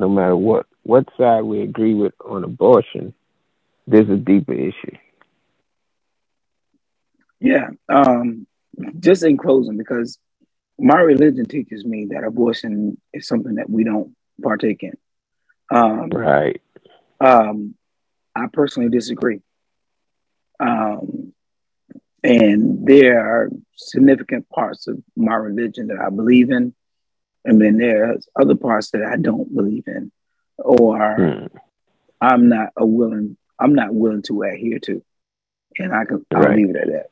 No 0.00 0.08
matter 0.08 0.36
what 0.36 0.66
what 0.82 1.08
side 1.16 1.42
we 1.42 1.62
agree 1.62 1.94
with 1.94 2.14
on 2.24 2.44
abortion, 2.44 3.14
there's 3.86 4.08
a 4.10 4.16
deeper 4.16 4.52
issue. 4.52 4.96
Yeah. 7.40 7.70
Um, 7.88 8.46
just 8.98 9.22
in 9.22 9.36
closing, 9.36 9.76
because 9.76 10.18
my 10.78 10.98
religion 10.98 11.46
teaches 11.46 11.84
me 11.84 12.06
that 12.10 12.24
abortion 12.24 13.00
is 13.12 13.26
something 13.26 13.56
that 13.56 13.70
we 13.70 13.84
don't 13.84 14.14
partake 14.42 14.82
in. 14.82 14.96
Um, 15.70 16.10
right. 16.10 16.60
Um, 17.20 17.74
I 18.34 18.46
personally 18.52 18.90
disagree. 18.90 19.40
Um, 20.60 21.32
and 22.22 22.86
there 22.86 23.20
are 23.20 23.50
significant 23.76 24.48
parts 24.48 24.86
of 24.86 25.02
my 25.16 25.34
religion 25.34 25.88
that 25.88 25.98
I 25.98 26.10
believe 26.10 26.50
in, 26.50 26.74
and 27.44 27.60
then 27.60 27.76
there's 27.76 28.26
other 28.40 28.54
parts 28.54 28.90
that 28.92 29.04
I 29.04 29.16
don't 29.16 29.54
believe 29.54 29.84
in, 29.86 30.10
or 30.56 30.98
mm. 30.98 31.48
I'm 32.20 32.48
not 32.48 32.70
a 32.76 32.86
willing 32.86 33.36
I'm 33.58 33.74
not 33.74 33.94
willing 33.94 34.22
to 34.22 34.42
adhere 34.42 34.78
to, 34.80 35.02
and 35.78 35.94
I 35.94 36.04
can 36.06 36.24
I'll 36.34 36.42
right. 36.42 36.56
leave 36.56 36.70
it 36.70 36.76
at 36.76 36.86
that. 36.88 37.10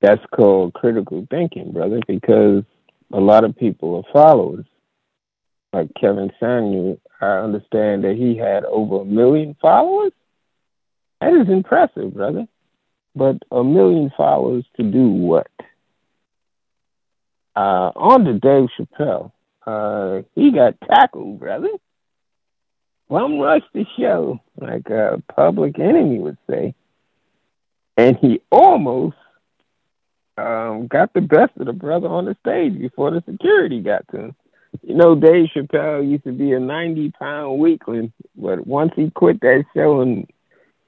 That's 0.00 0.24
called 0.34 0.74
critical 0.74 1.26
thinking, 1.30 1.72
brother, 1.72 2.00
because 2.06 2.64
a 3.12 3.20
lot 3.20 3.44
of 3.44 3.56
people 3.56 3.96
are 3.96 4.12
followers 4.12 4.66
like 5.72 5.88
Kevin 6.00 6.32
Samuel, 6.40 7.00
I 7.20 7.38
understand 7.38 8.04
that 8.04 8.16
he 8.16 8.36
had 8.36 8.64
over 8.64 9.02
a 9.02 9.04
million 9.04 9.56
followers. 9.60 10.12
That 11.20 11.34
is 11.34 11.48
impressive, 11.48 12.14
brother. 12.14 12.46
But 13.14 13.36
a 13.50 13.64
million 13.64 14.10
followers 14.16 14.64
to 14.76 14.82
do 14.82 15.08
what? 15.08 15.50
Uh, 17.54 17.90
on 17.96 18.24
to 18.24 18.34
Dave 18.34 18.68
Chappelle. 18.78 19.32
Uh, 19.66 20.22
he 20.34 20.52
got 20.52 20.74
tackled, 20.80 21.40
brother. 21.40 21.70
One 23.08 23.38
rush 23.38 23.62
the 23.72 23.86
show, 23.98 24.40
like 24.60 24.88
a 24.90 25.22
public 25.34 25.78
enemy 25.78 26.18
would 26.18 26.38
say. 26.48 26.74
And 27.96 28.18
he 28.20 28.42
almost 28.50 29.16
um, 30.36 30.86
got 30.86 31.14
the 31.14 31.22
best 31.22 31.52
of 31.58 31.66
the 31.66 31.72
brother 31.72 32.08
on 32.08 32.26
the 32.26 32.36
stage 32.40 32.78
before 32.78 33.10
the 33.10 33.22
security 33.28 33.80
got 33.80 34.06
to 34.10 34.16
him. 34.18 34.36
You 34.82 34.94
know, 34.94 35.14
Dave 35.14 35.48
Chappelle 35.54 36.08
used 36.08 36.24
to 36.24 36.32
be 36.32 36.52
a 36.52 36.60
90 36.60 37.12
pound 37.18 37.58
weakling, 37.58 38.12
but 38.34 38.66
once 38.66 38.92
he 38.96 39.10
quit 39.10 39.40
that 39.40 39.64
show 39.74 40.00
and 40.00 40.26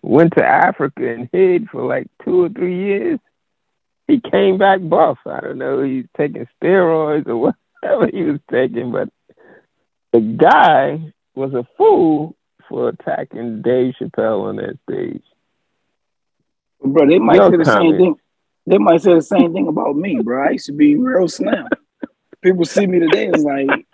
went 0.02 0.35
to 0.37 0.45
Africa 0.45 1.09
and 1.09 1.28
hid 1.33 1.68
for 1.71 1.85
like 1.87 2.07
two 2.25 2.45
or 2.45 2.49
three 2.49 2.76
years, 2.87 3.18
he 4.07 4.21
came 4.21 4.59
back 4.59 4.80
buff. 4.83 5.18
I 5.26 5.40
don't 5.40 5.59
know, 5.59 5.83
he's 5.83 6.07
taking 6.16 6.47
steroids 6.62 7.26
or 7.28 7.37
whatever 7.83 8.09
he 8.12 8.23
was 8.25 8.40
taking, 8.50 8.92
but 8.92 9.11
the 10.12 10.21
guy 10.21 11.12
was 11.35 11.52
a 11.54 11.66
fool 11.76 12.37
for 12.68 12.88
attacking 12.88 13.62
Dave 13.62 13.95
Chappelle 14.00 14.49
on 14.49 14.57
that 14.57 14.78
stage. 14.88 15.23
Bro, 16.83 17.09
they 17.09 17.18
might 17.18 17.37
Your 17.37 17.50
say 17.50 17.57
the 17.57 17.64
comment. 17.64 17.90
same 17.90 17.99
thing. 17.99 18.14
They 18.66 18.78
might 18.78 19.00
say 19.00 19.14
the 19.14 19.23
same 19.23 19.52
thing 19.52 19.68
about 19.68 19.97
me, 19.97 20.21
bro. 20.23 20.47
I 20.47 20.50
used 20.50 20.66
to 20.66 20.73
be 20.73 20.95
real 20.95 21.26
slim 21.28 21.66
people 22.42 22.64
see 22.64 22.87
me 22.87 23.00
today 23.00 23.26
and 23.26 23.42
like, 23.42 23.66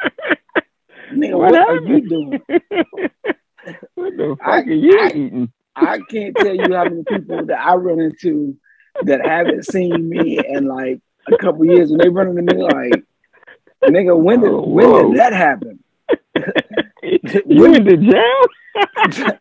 nigga, 1.12 1.38
what, 1.38 1.52
what 1.52 1.68
are 1.68 1.82
you 1.82 2.08
doing? 2.08 2.42
what 3.94 4.16
the 4.16 4.36
fuck 4.38 4.46
I, 4.46 4.60
are 4.60 4.70
you 4.70 5.00
I, 5.00 5.08
eating? 5.08 5.52
I 5.76 5.98
can't 6.10 6.36
tell 6.36 6.54
you 6.54 6.74
how 6.74 6.84
many 6.84 7.04
people 7.04 7.46
that 7.46 7.58
I 7.58 7.74
run 7.74 8.00
into 8.00 8.56
that 9.02 9.26
haven't 9.26 9.64
seen 9.64 10.08
me 10.08 10.38
in 10.46 10.66
like 10.66 11.00
a 11.32 11.36
couple 11.36 11.64
years 11.64 11.90
and 11.90 12.00
they 12.00 12.08
run 12.08 12.28
into 12.38 12.54
me 12.54 12.62
like, 12.62 13.04
nigga, 13.84 14.16
when 14.18 14.40
did 14.40 14.50
oh, 14.50 14.62
when 14.62 15.10
did 15.10 15.18
that 15.18 15.32
happen? 15.32 15.82
you 17.02 17.74
in 17.74 17.84
the 17.84 17.96
jail? 17.96 19.34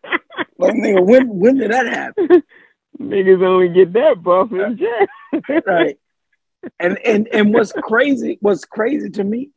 like 0.58 0.74
nigga, 0.74 1.04
when 1.04 1.28
when 1.28 1.56
did 1.56 1.70
that 1.70 1.86
happen? 1.86 2.42
Niggas 3.00 3.44
only 3.44 3.68
get 3.68 3.92
that 3.92 4.22
buff 4.22 4.50
in 4.52 4.60
uh, 4.60 4.70
jail. 4.70 5.62
right 5.66 5.98
and 6.78 6.98
and 6.98 7.28
and 7.28 7.54
what's 7.54 7.72
crazy, 7.72 8.38
what's 8.40 8.64
crazy 8.64 9.10
to 9.10 9.24
me 9.24 9.50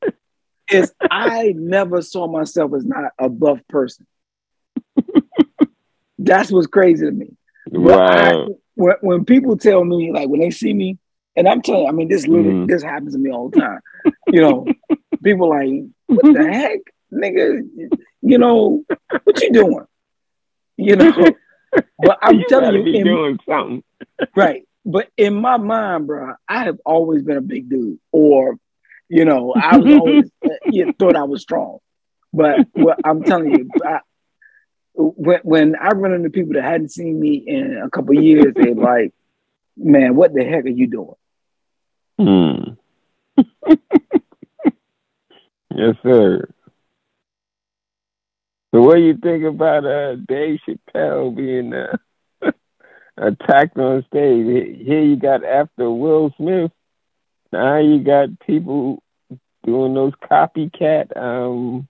is 0.71 0.93
I 1.01 1.53
never 1.55 2.01
saw 2.01 2.27
myself 2.27 2.73
as 2.75 2.85
not 2.85 3.11
a 3.19 3.29
buff 3.29 3.59
person. 3.69 4.05
That's 6.19 6.51
what's 6.51 6.67
crazy 6.67 7.05
to 7.05 7.11
me. 7.11 7.37
Wow. 7.71 7.97
I, 7.97 8.47
when, 8.75 8.95
when 9.01 9.25
people 9.25 9.57
tell 9.57 9.83
me, 9.83 10.11
like 10.11 10.29
when 10.29 10.41
they 10.41 10.51
see 10.51 10.73
me, 10.73 10.97
and 11.35 11.47
I'm 11.47 11.61
telling 11.61 11.83
you, 11.83 11.87
I 11.87 11.91
mean, 11.91 12.09
this 12.09 12.27
literally 12.27 12.65
mm. 12.65 12.67
this 12.67 12.83
happens 12.83 13.13
to 13.13 13.19
me 13.19 13.31
all 13.31 13.49
the 13.49 13.59
time. 13.59 13.79
You 14.27 14.41
know, 14.41 14.65
people 15.23 15.49
like, 15.49 15.69
what 16.07 16.33
the 16.33 16.47
heck, 16.51 16.79
nigga? 17.13 17.61
You 18.21 18.37
know, 18.37 18.83
what 19.23 19.41
you 19.41 19.53
doing? 19.53 19.85
You 20.77 20.95
know, 20.95 21.11
but 21.99 22.17
I'm 22.21 22.39
you 22.39 22.45
telling 22.49 22.87
you, 22.87 22.93
in, 22.93 23.05
doing 23.05 23.39
something, 23.47 23.83
right? 24.35 24.63
But 24.87 25.09
in 25.17 25.35
my 25.35 25.57
mind, 25.57 26.07
bro, 26.07 26.35
I 26.47 26.63
have 26.63 26.79
always 26.85 27.21
been 27.21 27.35
a 27.35 27.41
big 27.41 27.69
dude, 27.69 27.99
or 28.13 28.57
you 29.09 29.25
know, 29.25 29.53
I 29.53 29.75
was 29.77 29.93
always 29.93 30.31
you 30.71 30.93
thought 30.93 31.17
I 31.17 31.23
was 31.23 31.41
strong. 31.41 31.79
But 32.31 32.67
what 32.71 32.97
I'm 33.03 33.21
telling 33.23 33.51
you, 33.51 33.69
I, 33.85 33.99
when 34.93 35.41
when 35.43 35.75
I 35.75 35.89
run 35.89 36.13
into 36.13 36.29
people 36.29 36.53
that 36.53 36.63
hadn't 36.63 36.91
seen 36.93 37.19
me 37.19 37.35
in 37.35 37.81
a 37.83 37.89
couple 37.89 38.13
years, 38.13 38.53
they're 38.55 38.73
like, 38.75 39.13
"Man, 39.75 40.15
what 40.15 40.33
the 40.33 40.45
heck 40.45 40.63
are 40.63 40.69
you 40.69 40.87
doing?" 40.87 41.15
Hmm. 42.17 43.73
yes, 45.75 45.95
sir. 46.01 46.47
So, 48.73 48.81
what 48.83 48.95
do 48.95 49.01
you 49.01 49.17
think 49.17 49.43
about 49.43 49.85
uh, 49.85 50.15
Dave 50.15 50.59
Chappelle 50.65 51.35
being 51.35 51.73
uh, 51.73 51.97
attacked 53.17 53.77
on 53.77 54.05
stage. 54.07 54.85
Here 54.85 55.01
you 55.01 55.15
got 55.15 55.43
after 55.43 55.89
Will 55.89 56.33
Smith, 56.37 56.71
now 57.51 57.79
you 57.79 57.99
got 57.99 58.39
people 58.45 59.01
doing 59.65 59.93
those 59.93 60.13
copycat 60.23 61.15
um 61.17 61.87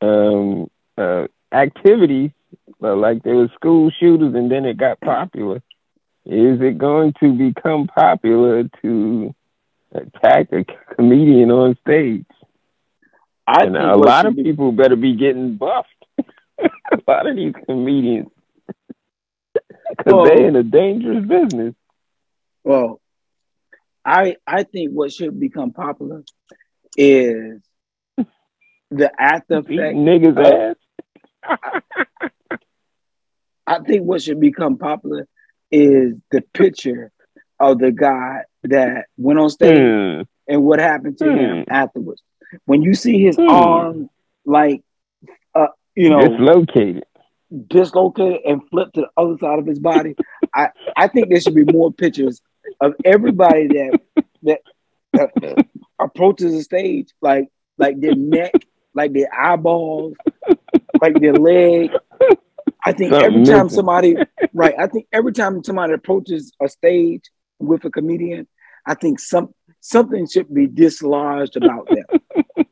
um 0.00 0.70
uh 0.96 1.26
activities 1.52 2.30
like 2.80 3.22
there 3.22 3.34
were 3.34 3.50
school 3.54 3.90
shooters 3.98 4.34
and 4.34 4.50
then 4.50 4.64
it 4.64 4.76
got 4.76 5.00
popular. 5.00 5.56
Is 6.24 6.60
it 6.60 6.78
going 6.78 7.14
to 7.20 7.32
become 7.32 7.88
popular 7.88 8.64
to 8.82 9.34
attack 9.92 10.48
a 10.52 10.64
comedian 10.94 11.50
on 11.50 11.76
stage? 11.86 12.26
I 13.46 13.64
and 13.64 13.76
a 13.76 13.96
lot 13.96 14.26
of 14.26 14.36
people 14.36 14.70
better 14.72 14.96
be 14.96 15.16
getting 15.16 15.56
buffed. 15.56 15.88
a 16.18 16.98
lot 17.08 17.26
of 17.26 17.34
these 17.36 17.54
comedians 17.66 18.28
because 19.90 20.12
well, 20.12 20.24
they 20.24 20.44
in 20.44 20.56
a 20.56 20.62
dangerous 20.62 21.24
business. 21.24 21.74
Well, 22.64 23.00
I 24.04 24.36
I 24.46 24.64
think 24.64 24.92
what 24.92 25.12
should 25.12 25.38
become 25.38 25.72
popular 25.72 26.22
is 26.96 27.60
the 28.90 29.10
after 29.18 29.58
effect. 29.58 29.96
Niggas 29.96 30.76
ass. 31.44 31.58
I 33.66 33.78
think 33.80 34.04
what 34.04 34.22
should 34.22 34.40
become 34.40 34.76
popular 34.76 35.26
is 35.70 36.14
the 36.30 36.42
picture 36.52 37.10
of 37.58 37.78
the 37.78 37.92
guy 37.92 38.42
that 38.64 39.06
went 39.16 39.38
on 39.38 39.50
stage 39.50 39.78
mm. 39.78 40.26
and 40.48 40.62
what 40.62 40.80
happened 40.80 41.18
to 41.18 41.24
mm. 41.24 41.38
him 41.38 41.64
hmm. 41.64 41.72
afterwards. 41.72 42.22
When 42.64 42.82
you 42.82 42.94
see 42.94 43.22
his 43.22 43.36
mm. 43.36 43.48
arm, 43.48 44.10
like, 44.44 44.82
uh, 45.54 45.68
you 45.94 46.10
know, 46.10 46.20
dislocated, 46.28 47.04
dislocated 47.68 48.40
and 48.46 48.68
flipped 48.70 48.94
to 48.94 49.02
the 49.02 49.10
other 49.16 49.36
side 49.38 49.58
of 49.58 49.66
his 49.66 49.78
body. 49.78 50.16
I, 50.54 50.70
I 50.96 51.08
think 51.08 51.28
there 51.28 51.40
should 51.40 51.54
be 51.54 51.64
more 51.64 51.92
pictures 51.92 52.40
of 52.80 52.94
everybody 53.04 53.68
that 53.68 54.00
that, 54.42 55.66
approaches 56.00 56.52
the 56.52 56.62
stage, 56.62 57.08
like 57.20 57.48
like 57.78 58.00
their 58.00 58.14
neck, 58.14 58.52
like 58.94 59.12
their 59.12 59.32
eyeballs, 59.32 60.14
like 61.00 61.20
their 61.20 61.34
leg. 61.34 61.90
I 62.84 62.92
think 62.92 63.12
Something 63.12 63.26
every 63.32 63.44
time 63.44 63.66
missing. 63.66 63.76
somebody 63.76 64.16
right, 64.52 64.74
I 64.78 64.86
think 64.86 65.06
every 65.12 65.32
time 65.32 65.62
somebody 65.62 65.92
approaches 65.92 66.52
a 66.60 66.68
stage 66.68 67.30
with 67.58 67.84
a 67.84 67.90
comedian, 67.90 68.48
I 68.86 68.94
think 68.94 69.20
some 69.20 69.54
something 69.80 70.26
should 70.28 70.52
be 70.52 70.66
dislodged 70.66 71.56
about 71.56 71.88
them. 71.88 72.66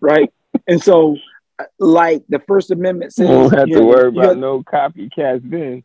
right? 0.00 0.32
And 0.66 0.82
so 0.82 1.16
like 1.78 2.22
the 2.28 2.38
First 2.40 2.70
Amendment 2.70 3.12
says 3.12 3.28
You 3.28 3.36
Won't 3.36 3.58
have 3.58 3.68
to 3.70 3.84
worry 3.84 4.08
about 4.08 4.38
no 4.38 4.62
copycats 4.62 5.48
then. 5.48 5.84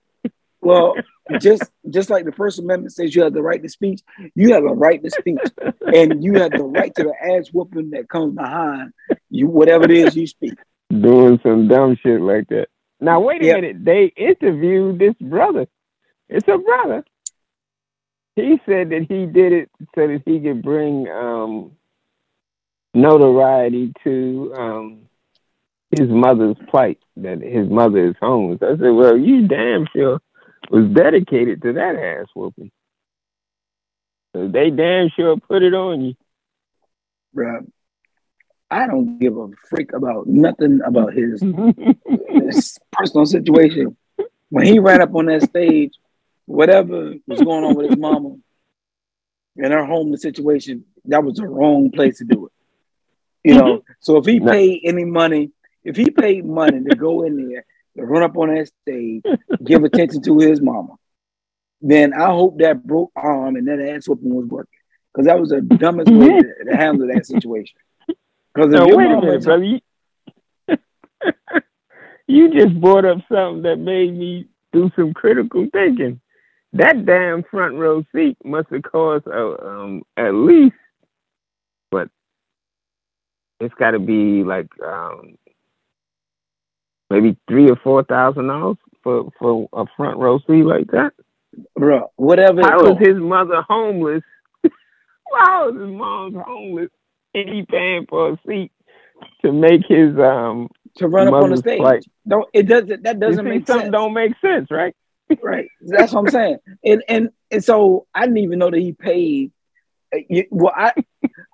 well, 0.61 0.97
just 1.37 1.71
just 1.89 2.09
like 2.09 2.25
the 2.25 2.31
First 2.31 2.59
Amendment 2.59 2.93
says 2.93 3.15
you 3.15 3.23
have 3.23 3.33
the 3.33 3.41
right 3.41 3.61
to 3.61 3.69
speech, 3.69 4.01
you 4.35 4.53
have 4.53 4.63
a 4.63 4.73
right 4.73 5.01
to 5.03 5.09
speech, 5.09 5.45
and 5.93 6.23
you 6.23 6.35
have 6.39 6.55
the 6.55 6.63
right 6.63 6.93
to 6.95 7.03
the 7.03 7.13
ass 7.35 7.49
whooping 7.49 7.91
that 7.91 8.09
comes 8.09 8.35
behind 8.35 8.91
you, 9.29 9.47
whatever 9.47 9.85
it 9.85 9.91
is 9.91 10.15
you 10.15 10.27
speak. 10.27 10.57
Doing 10.89 11.39
some 11.43 11.67
dumb 11.67 11.97
shit 12.01 12.21
like 12.21 12.47
that. 12.49 12.67
Now 12.99 13.19
wait 13.19 13.41
a 13.41 13.45
Yep. 13.45 13.55
minute. 13.55 13.85
They 13.85 14.05
interviewed 14.15 14.99
this 14.99 15.15
brother. 15.19 15.67
It's 16.29 16.47
a 16.47 16.57
brother. 16.57 17.03
He 18.35 18.59
said 18.65 18.89
that 18.91 19.05
he 19.09 19.25
did 19.25 19.51
it 19.53 19.69
so 19.95 20.07
that 20.07 20.21
he 20.25 20.39
could 20.39 20.61
bring 20.61 21.07
um, 21.09 21.71
notoriety 22.93 23.93
to 24.03 24.53
um, 24.57 25.06
his 25.91 26.09
mother's 26.09 26.57
plight, 26.69 26.99
that 27.17 27.41
his 27.41 27.69
mother 27.69 28.07
is 28.07 28.15
homeless. 28.19 28.59
I 28.61 28.77
said, 28.77 28.91
Well, 28.91 29.17
you 29.17 29.47
damn 29.47 29.87
sure 29.95 30.19
was 30.69 30.89
dedicated 30.89 31.61
to 31.61 31.73
that 31.73 31.95
ass 31.95 32.27
whooping. 32.35 32.71
So 34.35 34.47
they 34.47 34.69
damn 34.69 35.09
sure 35.09 35.37
put 35.37 35.63
it 35.63 35.73
on 35.73 36.01
you. 36.01 36.13
Bruh, 37.35 37.65
I 38.69 38.87
don't 38.87 39.19
give 39.19 39.37
a 39.37 39.47
freak 39.69 39.93
about 39.93 40.27
nothing 40.27 40.81
about 40.85 41.13
his, 41.13 41.41
his 42.29 42.77
personal 42.91 43.25
situation. 43.25 43.95
When 44.49 44.65
he 44.65 44.79
ran 44.79 45.01
up 45.01 45.13
on 45.15 45.25
that 45.27 45.43
stage, 45.43 45.93
whatever 46.45 47.13
was 47.27 47.41
going 47.41 47.63
on 47.63 47.75
with 47.75 47.89
his 47.89 47.97
mama 47.97 48.35
and 49.57 49.73
her 49.73 49.85
homeless 49.85 50.21
situation, 50.21 50.85
that 51.05 51.23
was 51.23 51.35
the 51.35 51.47
wrong 51.47 51.91
place 51.91 52.17
to 52.19 52.25
do 52.25 52.47
it. 52.47 52.51
You 53.43 53.55
mm-hmm. 53.55 53.65
know, 53.65 53.83
so 53.99 54.17
if 54.17 54.25
he 54.25 54.39
paid 54.39 54.81
any 54.83 55.05
money, 55.05 55.51
if 55.87 55.95
he 55.95 56.09
paid 56.09 56.45
money 56.45 56.83
to 56.83 56.95
go 56.97 57.23
in 57.23 57.49
there 57.49 57.65
to 57.95 58.05
run 58.05 58.21
up 58.21 58.37
on 58.37 58.53
that 58.53 58.69
stage, 58.81 59.23
give 59.63 59.85
attention 59.85 60.21
to 60.23 60.37
his 60.37 60.61
mama, 60.61 60.95
then 61.81 62.13
I 62.13 62.25
hope 62.25 62.57
that 62.59 62.85
broke 62.85 63.11
arm 63.15 63.55
and 63.55 63.67
that 63.69 63.79
ass 63.79 64.07
whooping 64.07 64.35
was 64.35 64.47
working. 64.47 64.79
Because 65.13 65.27
that 65.27 65.39
was 65.39 65.49
the 65.49 65.61
dumbest 65.61 66.11
way 66.11 66.27
to, 66.27 66.65
to 66.69 66.75
handle 66.75 67.07
that 67.07 67.25
situation. 67.25 67.79
Because 68.53 68.73
No, 68.73 68.85
wait 68.85 69.09
a 69.09 69.21
minute, 69.21 69.43
brother. 69.43 69.63
You, 69.63 69.79
you 72.27 72.53
just 72.53 72.79
brought 72.81 73.05
up 73.05 73.19
something 73.31 73.61
that 73.61 73.77
made 73.77 74.13
me 74.13 74.47
do 74.73 74.91
some 74.97 75.13
critical 75.13 75.67
thinking. 75.71 76.19
That 76.73 77.05
damn 77.05 77.43
front 77.43 77.75
row 77.75 78.03
seat 78.13 78.37
must 78.43 78.67
have 78.71 78.83
cost 78.83 79.25
uh, 79.25 79.55
um, 79.65 80.03
at 80.17 80.33
least, 80.33 80.75
but 81.89 82.09
it's 83.61 83.73
got 83.75 83.91
to 83.91 83.99
be 83.99 84.43
like 84.43 84.67
um, 84.85 85.37
maybe 87.09 87.37
three 87.47 87.69
or 87.69 87.75
four 87.77 88.03
thousand 88.03 88.47
dollars 88.47 88.77
for 89.03 89.29
for 89.39 89.67
a 89.73 89.85
front 89.95 90.17
row 90.17 90.39
seat 90.39 90.63
like 90.63 90.87
that. 90.91 91.13
Bro, 91.75 92.11
whatever. 92.15 92.61
it 92.61 92.65
How 92.65 92.85
is 92.91 92.97
his 92.99 93.17
mother 93.17 93.61
homeless? 93.67 94.23
How 95.33 95.69
is 95.69 95.75
his 95.75 95.89
mom's 95.89 96.35
homeless? 96.45 96.89
And 97.33 97.49
he 97.49 97.63
paying 97.63 98.05
for 98.07 98.31
a 98.31 98.39
seat 98.47 98.71
to 99.43 99.51
make 99.51 99.81
his 99.87 100.17
um 100.17 100.69
to 100.97 101.07
run 101.07 101.27
up 101.27 101.35
on 101.35 101.51
the 101.51 101.57
stage? 101.57 101.79
plight. 101.79 102.05
Don't 102.27 102.47
it 102.53 102.63
doesn't 102.67 103.03
that 103.03 103.19
doesn't 103.19 103.45
make 103.45 103.65
something 103.67 103.85
sense. 103.85 103.93
don't 103.93 104.13
make 104.13 104.33
sense, 104.39 104.69
right? 104.71 104.95
Right. 105.41 105.67
That's 105.81 106.13
what 106.13 106.21
I'm 106.21 106.29
saying. 106.29 106.57
And 106.83 107.03
and 107.07 107.29
and 107.51 107.63
so 107.63 108.07
I 108.13 108.21
didn't 108.21 108.37
even 108.37 108.59
know 108.59 108.71
that 108.71 108.79
he 108.79 108.93
paid. 108.93 109.51
uh, 110.15 110.19
Well, 110.51 110.73
I 110.75 110.93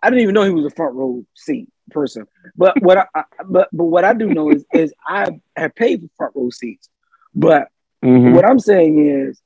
I 0.02 0.10
didn't 0.10 0.22
even 0.22 0.34
know 0.34 0.44
he 0.44 0.52
was 0.52 0.66
a 0.66 0.76
front 0.76 0.96
row 0.96 1.24
seat 1.36 1.70
person. 1.91 2.26
But 2.56 2.82
what 2.82 2.98
I, 2.98 3.06
I 3.15 3.24
but 3.46 3.69
but 3.74 3.86
what 3.86 4.04
I 4.04 4.13
do 4.13 4.30
know 4.30 4.50
is 4.50 4.65
is 4.74 4.93
I 5.08 5.30
have 5.56 5.76
paid 5.76 6.02
for 6.02 6.10
front 6.17 6.36
row 6.36 6.50
seats. 6.50 6.89
But 7.36 7.69
Mhm. 8.04 8.34
what 8.34 8.46
I'm 8.46 8.60
saying 8.60 9.06
is 9.06 9.41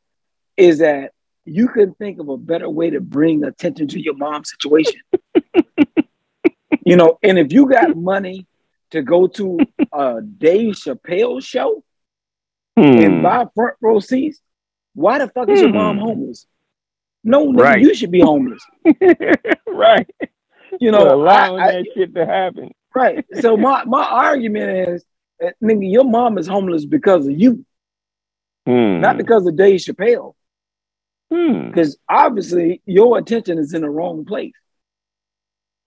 is 0.58 0.80
that 0.80 1.12
you 1.46 1.68
can 1.68 1.94
think 1.96 2.20
of 2.20 2.30
a 2.30 2.38
better 2.38 2.70
way 2.70 2.90
to 2.90 3.00
bring 3.00 3.44
attention 3.44 3.88
to 3.90 4.00
your 4.02 4.16
mom's 4.16 4.50
situation. 4.52 5.00
you 6.86 6.96
know, 6.96 7.18
and 7.24 7.38
if 7.40 7.52
you 7.54 7.68
got 7.70 7.96
money 7.96 8.48
to 8.92 9.02
go 9.02 9.28
to 9.28 9.68
a 9.94 10.22
Dave 10.22 10.74
Chappelle 10.76 11.42
show 11.44 11.84
and 12.76 13.18
Hmm. 13.18 13.22
buy 13.22 13.46
front 13.56 13.76
row 13.82 14.00
seats, 14.00 14.42
why 14.94 15.20
the 15.20 15.28
fuck 15.30 15.50
is 15.50 15.62
your 15.62 15.70
mom 15.70 15.98
Hmm. 15.98 16.04
homeless? 16.04 16.48
No, 17.24 17.52
Right. 17.54 17.82
you 17.82 17.94
should 17.94 18.12
be 18.12 18.22
homeless. 18.22 18.64
right. 19.68 20.10
You 20.80 20.92
know, 20.92 21.14
allowing 21.14 21.60
I- 21.62 21.68
I- 21.68 21.72
that 21.74 21.86
shit 21.94 22.14
to 22.16 22.26
happen. 22.26 22.72
right. 22.96 23.26
So 23.42 23.58
my 23.58 23.84
my 23.86 24.04
argument 24.04 24.90
is, 24.90 25.06
uh, 25.44 25.52
nigga, 25.64 25.92
your 25.92 26.04
mom 26.04 26.38
is 26.38 26.48
homeless 26.48 26.86
because 26.86 27.26
of 27.28 27.40
you, 27.40 27.66
Hmm. 28.66 29.00
not 29.02 29.18
because 29.18 29.46
of 29.48 29.56
Dave 29.56 29.80
Chappelle. 29.80 30.34
Hmm. 31.32 31.68
Because 31.68 31.98
obviously 32.10 32.82
your 32.86 33.18
attention 33.18 33.58
is 33.58 33.74
in 33.74 33.82
the 33.82 33.90
wrong 33.90 34.24
place. 34.26 34.54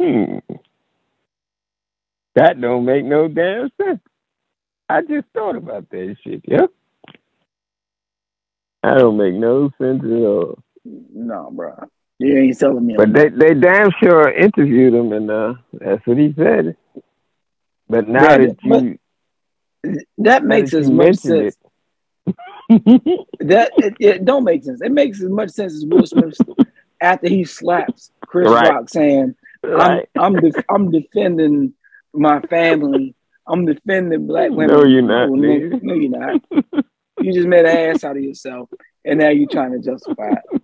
Hmm. 0.01 0.39
That 2.35 2.61
don't 2.61 2.85
make 2.85 3.05
no 3.05 3.29
damn 3.29 3.71
sense. 3.81 4.01
I 4.89 5.03
just 5.03 5.27
thought 5.35 5.57
about 5.57 5.89
that 5.91 6.17
shit. 6.23 6.43
Yep. 6.47 6.71
That 8.83 8.99
don't 8.99 9.17
make 9.17 9.35
no 9.35 9.71
sense 9.79 10.03
at 10.05 10.11
all. 10.11 10.59
No, 10.85 11.51
bro, 11.53 11.75
you 12.21 12.37
ain't 12.37 12.57
selling 12.57 12.87
me. 12.87 12.95
But 12.97 13.15
they 13.15 13.29
they 13.31 13.55
damn 13.55 13.91
sure 14.03 14.31
interviewed 14.31 14.93
him, 14.93 15.13
and 15.13 15.31
uh, 15.31 15.55
that's 15.73 16.07
what 16.07 16.19
he 16.19 16.35
said. 16.37 16.77
But 17.89 18.09
now 18.09 18.37
that 18.37 18.57
you 18.63 18.99
that. 20.19 20.45
makes 20.45 20.75
as 20.75 20.91
much 20.91 21.17
sense. 21.17 21.57
That 22.69 23.73
it, 23.79 23.95
it 23.99 24.25
don't 24.25 24.45
make 24.45 24.65
sense. 24.65 24.83
It 24.83 24.93
makes 24.93 25.23
as 25.23 25.31
much 25.31 25.51
sense 25.51 25.75
as 25.75 25.85
Will 25.87 26.07
Smith 26.07 26.39
after 27.01 27.27
he 27.29 27.45
slaps 27.45 28.13
Chris 28.21 28.49
Right. 28.51 28.69
Rock 28.71 28.91
saying, 28.91 29.35
right? 29.63 30.09
I'm 30.15 30.35
I'm, 30.35 30.41
def- 30.41 30.65
I'm 30.69 30.91
defending 30.91 31.73
my 32.13 32.41
family. 32.43 33.15
I'm 33.47 33.65
defending 33.65 34.27
black 34.27 34.51
women. 34.51 34.77
No, 34.77 34.85
you're 34.85 35.03
not, 35.03 35.31
Oh, 35.31 35.35
no, 35.35 35.79
no, 35.83 35.95
you're 35.95 36.11
not. 36.11 36.43
You 37.19 37.33
just 37.33 37.49
made 37.49 37.65
an 37.65 37.91
ass 37.91 38.05
out 38.05 38.17
of 38.17 38.23
yourself, 38.23 38.69
and 39.05 39.19
now 39.19 39.31
you're 39.31 39.49
trying 39.49 39.73
to 39.73 39.79
justify 39.79 40.35
it. 40.35 40.63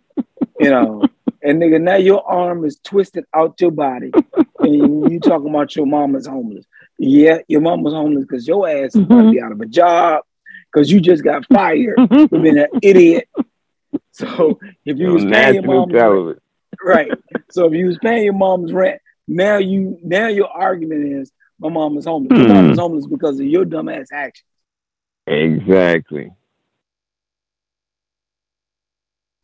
You 0.61 0.71
know, 0.71 1.09
and 1.47 1.63
nigga, 1.63 1.81
now 1.81 1.97
your 1.97 2.29
arm 2.29 2.65
is 2.65 2.79
twisted 2.83 3.25
out 3.33 3.61
your 3.61 3.71
body, 3.71 4.11
and 4.59 5.13
you 5.13 5.21
talking 5.21 5.49
about 5.49 5.77
your 5.77 5.87
mama's 5.87 6.27
homeless. 6.27 6.67
Yeah, 6.99 7.39
your 7.47 7.61
mama's 7.61 7.93
homeless 7.93 8.25
because 8.25 8.49
your 8.49 8.69
ass 8.69 8.97
is 8.97 9.03
about 9.03 9.23
to 9.23 9.31
be 9.31 9.37
mm-hmm. 9.37 9.47
out 9.47 9.53
of 9.53 9.61
a 9.61 9.67
job 9.67 10.25
because 10.73 10.91
you 10.91 11.01
just 11.01 11.23
got 11.23 11.47
fired 11.47 11.97
for 12.09 12.39
being 12.41 12.59
an 12.59 12.69
idiot. 12.83 13.29
So 14.11 14.59
if 14.85 14.99
you 14.99 15.13
was 15.13 15.25
On 15.25 15.31
paying 15.31 15.55
your 15.55 15.63
national 15.63 15.87
mom's 15.87 15.95
rent, 15.95 16.43
right. 16.83 17.11
So 17.51 17.67
if 17.67 17.75
you 17.75 17.87
was 17.87 17.99
paying 17.99 18.25
your 18.25 18.33
mom's 18.33 18.73
rent, 18.73 19.01
now 19.29 19.59
you 19.59 19.99
now 20.03 20.29
your 20.29 20.49
argument 20.49 21.13
is 21.13 21.31
my 21.61 21.69
mom 21.69 21.97
is 21.97 22.07
homeless. 22.07 22.39
Your 22.39 22.49
hmm. 22.49 22.55
mom 22.55 22.71
is 22.71 22.79
homeless 22.79 23.07
because 23.07 23.39
of 23.39 23.47
your 23.47 23.65
dumbass 23.65 24.09
actions. 24.13 24.47
Exactly. 25.27 26.31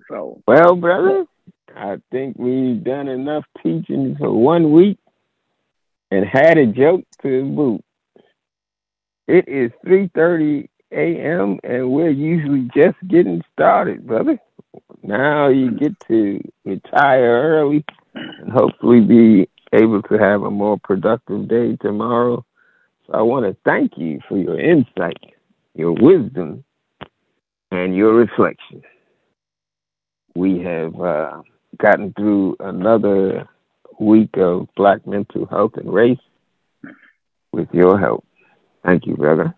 So 0.09 0.43
Well, 0.47 0.77
brother, 0.77 1.27
I 1.77 1.97
think 2.11 2.37
we've 2.39 2.83
done 2.83 3.09
enough 3.09 3.45
teaching 3.63 4.17
for 4.19 4.33
one 4.33 4.73
week 4.73 4.99
and 6.11 6.25
had 6.25 6.59
a 6.59 6.67
joke 6.67 7.05
to 7.23 7.45
boot. 7.45 7.85
It 9.27 9.49
is 9.49 9.71
3:30 9.87 10.69
a.m. 10.91 11.59
and 11.65 11.91
we're 11.91 12.11
usually 12.11 12.69
just 12.75 12.97
getting 13.09 13.43
started, 13.53 14.07
brother. 14.07 14.39
Now 15.03 15.49
you 15.49 15.71
get 15.71 15.99
to 16.09 16.41
retire 16.65 17.59
early 17.59 17.85
and 18.15 18.53
hopefully 18.53 19.01
be 19.01 19.49
able 19.73 20.03
to 20.03 20.19
have 20.19 20.43
a 20.43 20.51
more 20.51 20.79
productive 20.79 21.49
day 21.49 21.77
tomorrow. 21.77 22.45
So 23.07 23.15
I 23.15 23.23
want 23.23 23.47
to 23.47 23.57
thank 23.65 23.97
you 23.97 24.21
for 24.29 24.37
your 24.37 24.59
insight, 24.61 25.35
your 25.75 25.93
wisdom, 25.93 26.65
and 27.71 27.97
your 27.97 28.15
reflection 28.15 28.83
we 30.35 30.61
have 30.61 30.99
uh, 31.01 31.43
gotten 31.79 32.13
through 32.13 32.57
another 32.61 33.49
week 33.99 34.37
of 34.37 34.69
Black 34.77 35.07
mental 35.07 35.47
health 35.47 35.73
and 35.77 35.93
race 35.93 36.19
with 37.53 37.69
your 37.73 37.99
help. 37.99 38.25
Thank 38.85 39.07
you, 39.07 39.17
brother. 39.17 39.55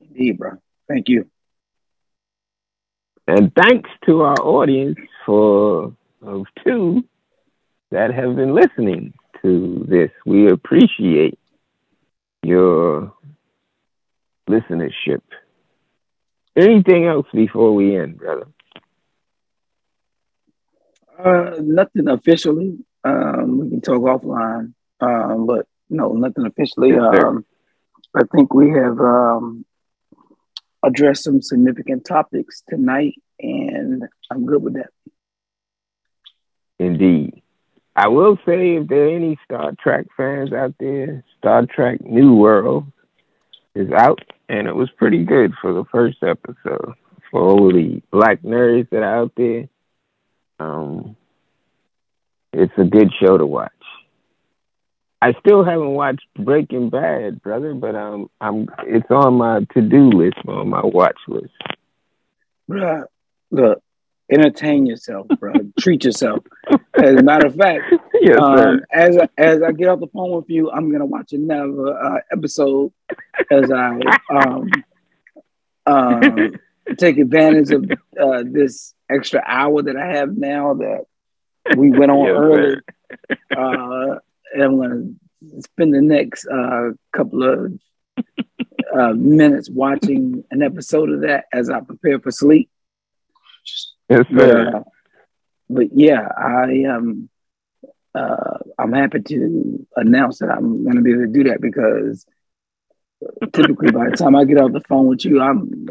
Indeed, 0.00 0.38
bro. 0.38 0.52
Thank 0.88 1.08
you. 1.08 1.26
And 3.26 3.52
thanks 3.54 3.88
to 4.06 4.22
our 4.22 4.40
audience 4.40 4.98
for 5.24 5.94
those 6.20 6.46
two 6.64 7.04
that 7.90 8.12
have 8.12 8.36
been 8.36 8.54
listening 8.54 9.14
to 9.42 9.86
this. 9.88 10.10
We 10.26 10.48
appreciate 10.48 11.38
your 12.42 13.14
listenership. 14.48 15.22
Anything 16.56 17.06
else 17.06 17.26
before 17.32 17.74
we 17.74 17.96
end, 17.96 18.18
brother? 18.18 18.46
Uh, 21.24 21.56
nothing 21.60 22.08
officially. 22.08 22.78
Um, 23.04 23.58
we 23.58 23.70
can 23.70 23.80
talk 23.80 24.00
offline. 24.02 24.74
Um, 25.00 25.46
but 25.46 25.66
no, 25.88 26.12
nothing 26.12 26.46
officially. 26.46 26.92
Um, 26.92 27.44
I 28.14 28.22
think 28.34 28.54
we 28.54 28.70
have 28.70 28.98
um, 29.00 29.64
addressed 30.82 31.24
some 31.24 31.42
significant 31.42 32.04
topics 32.04 32.62
tonight, 32.68 33.14
and 33.38 34.04
I'm 34.30 34.46
good 34.46 34.62
with 34.62 34.74
that. 34.74 34.90
Indeed. 36.78 37.42
I 37.96 38.08
will 38.08 38.36
say 38.46 38.76
if 38.76 38.88
there 38.88 39.06
are 39.06 39.16
any 39.16 39.38
Star 39.44 39.72
Trek 39.80 40.06
fans 40.16 40.52
out 40.52 40.74
there, 40.80 41.24
Star 41.38 41.66
Trek 41.66 42.00
New 42.02 42.34
World 42.34 42.86
is 43.74 43.90
out, 43.92 44.20
and 44.48 44.66
it 44.66 44.74
was 44.74 44.90
pretty 44.92 45.24
good 45.24 45.52
for 45.60 45.72
the 45.72 45.84
first 45.92 46.22
episode. 46.22 46.94
For 47.30 47.40
all 47.40 47.72
the 47.72 48.02
black 48.10 48.42
nerds 48.42 48.90
that 48.90 49.02
are 49.02 49.18
out 49.18 49.32
there, 49.36 49.68
um, 50.60 51.16
it's 52.52 52.72
a 52.76 52.84
good 52.84 53.10
show 53.20 53.38
to 53.38 53.46
watch. 53.46 53.72
I 55.22 55.34
still 55.40 55.64
haven't 55.64 55.90
watched 55.90 56.26
Breaking 56.38 56.88
Bad, 56.88 57.42
brother, 57.42 57.74
but 57.74 57.94
um, 57.94 58.30
I'm 58.40 58.68
it's 58.86 59.10
on 59.10 59.34
my 59.34 59.60
to 59.74 59.82
do 59.82 60.10
list, 60.10 60.38
on 60.46 60.68
my 60.68 60.80
watch 60.82 61.18
list. 61.28 61.52
Bruh, 62.70 63.04
look, 63.50 63.82
entertain 64.30 64.86
yourself, 64.86 65.26
bro. 65.38 65.52
Treat 65.78 66.04
yourself. 66.04 66.44
As 66.94 67.16
a 67.16 67.22
matter 67.22 67.48
of 67.48 67.54
fact, 67.54 67.82
yes, 68.20 68.38
um, 68.40 68.80
as 68.90 69.18
I, 69.18 69.28
as 69.36 69.62
I 69.62 69.72
get 69.72 69.88
off 69.88 70.00
the 70.00 70.06
phone 70.06 70.30
with 70.30 70.48
you, 70.48 70.70
I'm 70.70 70.90
gonna 70.90 71.04
watch 71.04 71.32
another 71.34 71.98
uh, 71.98 72.18
episode 72.32 72.92
as 73.50 73.70
I 73.70 74.00
um, 74.30 74.70
um, 75.86 76.52
take 76.96 77.18
advantage 77.18 77.72
of 77.72 77.90
uh, 78.18 78.42
this 78.46 78.94
extra 79.10 79.42
hour 79.46 79.82
that 79.82 79.96
I 79.96 80.06
have 80.16 80.36
now 80.36 80.74
that 80.74 81.04
we 81.76 81.90
went 81.90 82.10
on 82.10 82.26
Yes, 82.26 82.36
early. 82.36 82.76
Uh, 83.56 84.18
and 84.54 84.62
I'm 84.62 84.76
gonna 84.80 85.60
spend 85.62 85.94
the 85.94 86.00
next 86.02 86.46
uh, 86.46 86.90
couple 87.12 87.42
of 87.44 87.72
uh, 88.94 89.12
minutes 89.14 89.70
watching 89.70 90.44
an 90.50 90.62
episode 90.62 91.10
of 91.10 91.20
that 91.22 91.44
as 91.52 91.70
I 91.70 91.80
prepare 91.80 92.18
for 92.20 92.30
sleep. 92.30 92.70
Yes, 94.08 94.24
But, 94.30 94.50
sir. 94.50 94.76
uh, 94.76 94.82
but 95.68 95.86
yeah, 95.92 96.26
I 96.36 96.84
um 96.84 97.28
uh 98.14 98.58
I'm 98.78 98.92
happy 98.92 99.20
to 99.20 99.86
announce 99.96 100.38
that 100.40 100.50
I'm 100.50 100.84
gonna 100.84 101.00
be 101.02 101.12
able 101.12 101.26
to 101.26 101.32
do 101.32 101.44
that 101.44 101.60
because 101.60 102.26
typically 103.52 103.90
by 103.92 104.10
the 104.10 104.16
time 104.16 104.34
I 104.34 104.44
get 104.44 104.58
off 104.60 104.72
the 104.72 104.80
phone 104.88 105.06
with 105.06 105.24
you, 105.24 105.40
I'm 105.40 105.86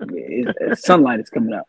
it, 0.00 0.56
it- 0.60 0.78
sunlight 0.78 1.20
is 1.20 1.30
coming 1.30 1.52
up. 1.52 1.66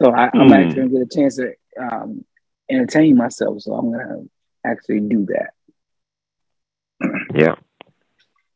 So 0.00 0.12
I, 0.12 0.30
I'm 0.38 0.52
Hmm. 0.52 0.52
actually 0.52 0.82
gonna 0.88 0.92
get 0.94 1.02
a 1.02 1.20
chance 1.20 1.36
to 1.36 1.52
um 1.80 2.24
entertain 2.70 3.16
myself. 3.16 3.62
So 3.62 3.74
I'm 3.74 3.92
gonna 3.92 4.22
actually 4.64 5.00
do 5.00 5.26
that. 5.26 5.50
Yeah. 7.34 7.54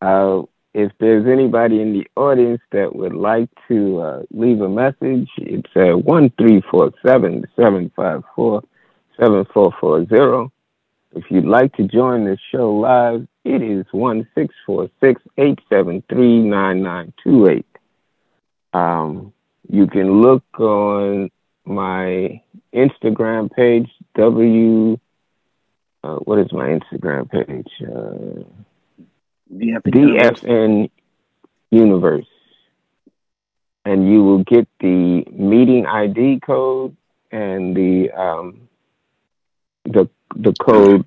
Uh, 0.00 0.42
if 0.74 0.92
there's 1.00 1.26
anybody 1.26 1.81
in 1.81 1.92
the 1.92 2.07
audience 2.16 2.61
that 2.72 2.94
would 2.94 3.14
like 3.14 3.48
to 3.68 4.00
uh, 4.00 4.22
leave 4.31 4.61
a 4.61 4.68
message, 4.68 5.29
it's 5.38 5.68
uh, 5.76 5.96
1347 5.98 7.46
754 7.57 8.62
7440. 9.18 10.53
If 11.12 11.24
you'd 11.31 11.44
like 11.44 11.74
to 11.76 11.88
join 11.88 12.24
the 12.24 12.38
show 12.53 12.72
live, 12.76 13.26
it 13.44 13.62
is 13.62 13.85
1646 13.92 15.22
873 15.37 16.38
9928. 16.42 17.66
Um, 18.72 19.33
you 19.68 19.87
can 19.87 20.20
look 20.20 20.44
on 20.59 21.31
my 21.64 22.42
Instagram 22.75 23.51
page, 23.53 23.90
W. 24.16 24.99
Uh, 26.03 26.16
what 26.16 26.38
is 26.38 26.53
my 26.53 26.68
Instagram 26.68 27.31
page? 27.31 27.68
Uh, 27.83 28.44
DF 29.53 29.83
DFN 29.83 30.90
Universe. 31.70 32.27
And 33.85 34.11
you 34.11 34.23
will 34.23 34.44
get 34.44 34.68
the 34.81 35.25
meeting 35.31 35.87
ID 35.87 36.40
code 36.40 36.96
and 37.33 37.75
the 37.75 38.11
um, 38.11 38.68
the 39.85 40.09
the 40.37 40.53
code 40.61 41.07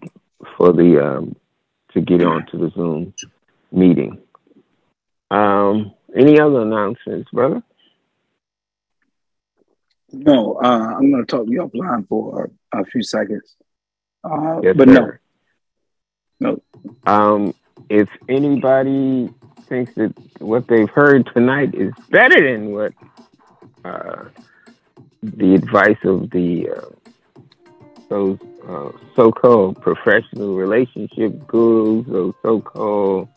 for 0.57 0.73
the 0.73 1.05
um, 1.05 1.35
to 1.93 2.01
get 2.01 2.23
onto 2.23 2.57
the 2.57 2.71
Zoom 2.71 3.13
meeting. 3.71 4.19
Um, 5.29 5.93
any 6.15 6.39
other 6.39 6.61
announcements, 6.61 7.29
brother? 7.31 7.63
No, 10.13 10.55
uh, 10.63 10.95
I'm 10.97 11.11
gonna 11.11 11.25
talk 11.25 11.45
to 11.47 11.51
you 11.51 11.63
offline 11.63 12.07
for 12.07 12.51
a 12.71 12.85
few 12.85 13.01
seconds. 13.03 13.55
Uh, 14.23 14.61
Yes, 14.63 14.75
but 14.77 14.87
no, 14.87 14.93
sir. 14.93 15.19
no. 16.39 16.61
Um, 17.05 17.53
if 17.89 18.07
anybody 18.29 19.33
thinks 19.67 19.93
that 19.95 20.13
what 20.39 20.67
they've 20.67 20.89
heard 20.89 21.29
tonight 21.33 21.73
is 21.73 21.93
better 22.09 22.39
than 22.53 22.71
what 22.71 22.93
uh, 23.83 24.25
the 25.23 25.55
advice 25.55 25.97
of 26.03 26.29
the 26.29 26.69
uh, 26.69 26.89
those 28.09 28.37
uh, 28.67 28.91
so-called 29.15 29.81
professional 29.81 30.55
relationship 30.55 31.47
gurus, 31.47 32.05
those 32.07 32.33
so-called 32.43 33.27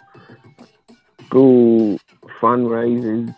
school 1.27 1.99
fundraisers, 2.41 3.35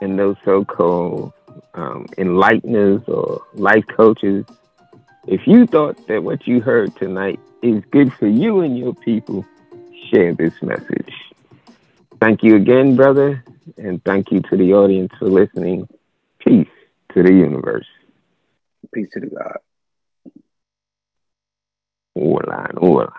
and 0.00 0.18
those 0.18 0.36
so-called 0.44 1.32
um, 1.76 2.06
enlighteners 2.18 3.06
or 3.08 3.42
life 3.54 3.84
coaches. 3.86 4.44
If 5.26 5.46
you 5.46 5.66
thought 5.66 6.06
that 6.08 6.22
what 6.22 6.46
you 6.46 6.60
heard 6.60 6.96
tonight 6.96 7.38
is 7.62 7.84
good 7.90 8.12
for 8.14 8.26
you 8.26 8.60
and 8.60 8.78
your 8.78 8.94
people, 8.94 9.44
share 10.10 10.34
this 10.34 10.54
message. 10.62 11.12
Thank 12.20 12.42
you 12.42 12.56
again, 12.56 12.96
brother, 12.96 13.44
and 13.76 14.02
thank 14.04 14.30
you 14.30 14.40
to 14.40 14.56
the 14.56 14.72
audience 14.72 15.12
for 15.18 15.28
listening. 15.28 15.88
Peace 16.38 16.68
to 17.14 17.22
the 17.22 17.32
universe. 17.32 17.86
Peace 18.92 19.08
to 19.12 19.20
the 19.20 19.26
God. 19.26 19.58
Hola, 22.14 22.70
hola. 22.76 23.12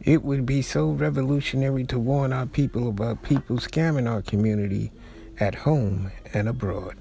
It 0.00 0.22
would 0.22 0.46
be 0.46 0.62
so 0.62 0.90
revolutionary 0.90 1.84
to 1.86 1.98
warn 1.98 2.32
our 2.32 2.46
people 2.46 2.88
about 2.88 3.24
people 3.24 3.56
scamming 3.56 4.08
our 4.08 4.22
community 4.22 4.92
at 5.38 5.54
home 5.54 6.10
and 6.32 6.48
abroad. 6.48 6.96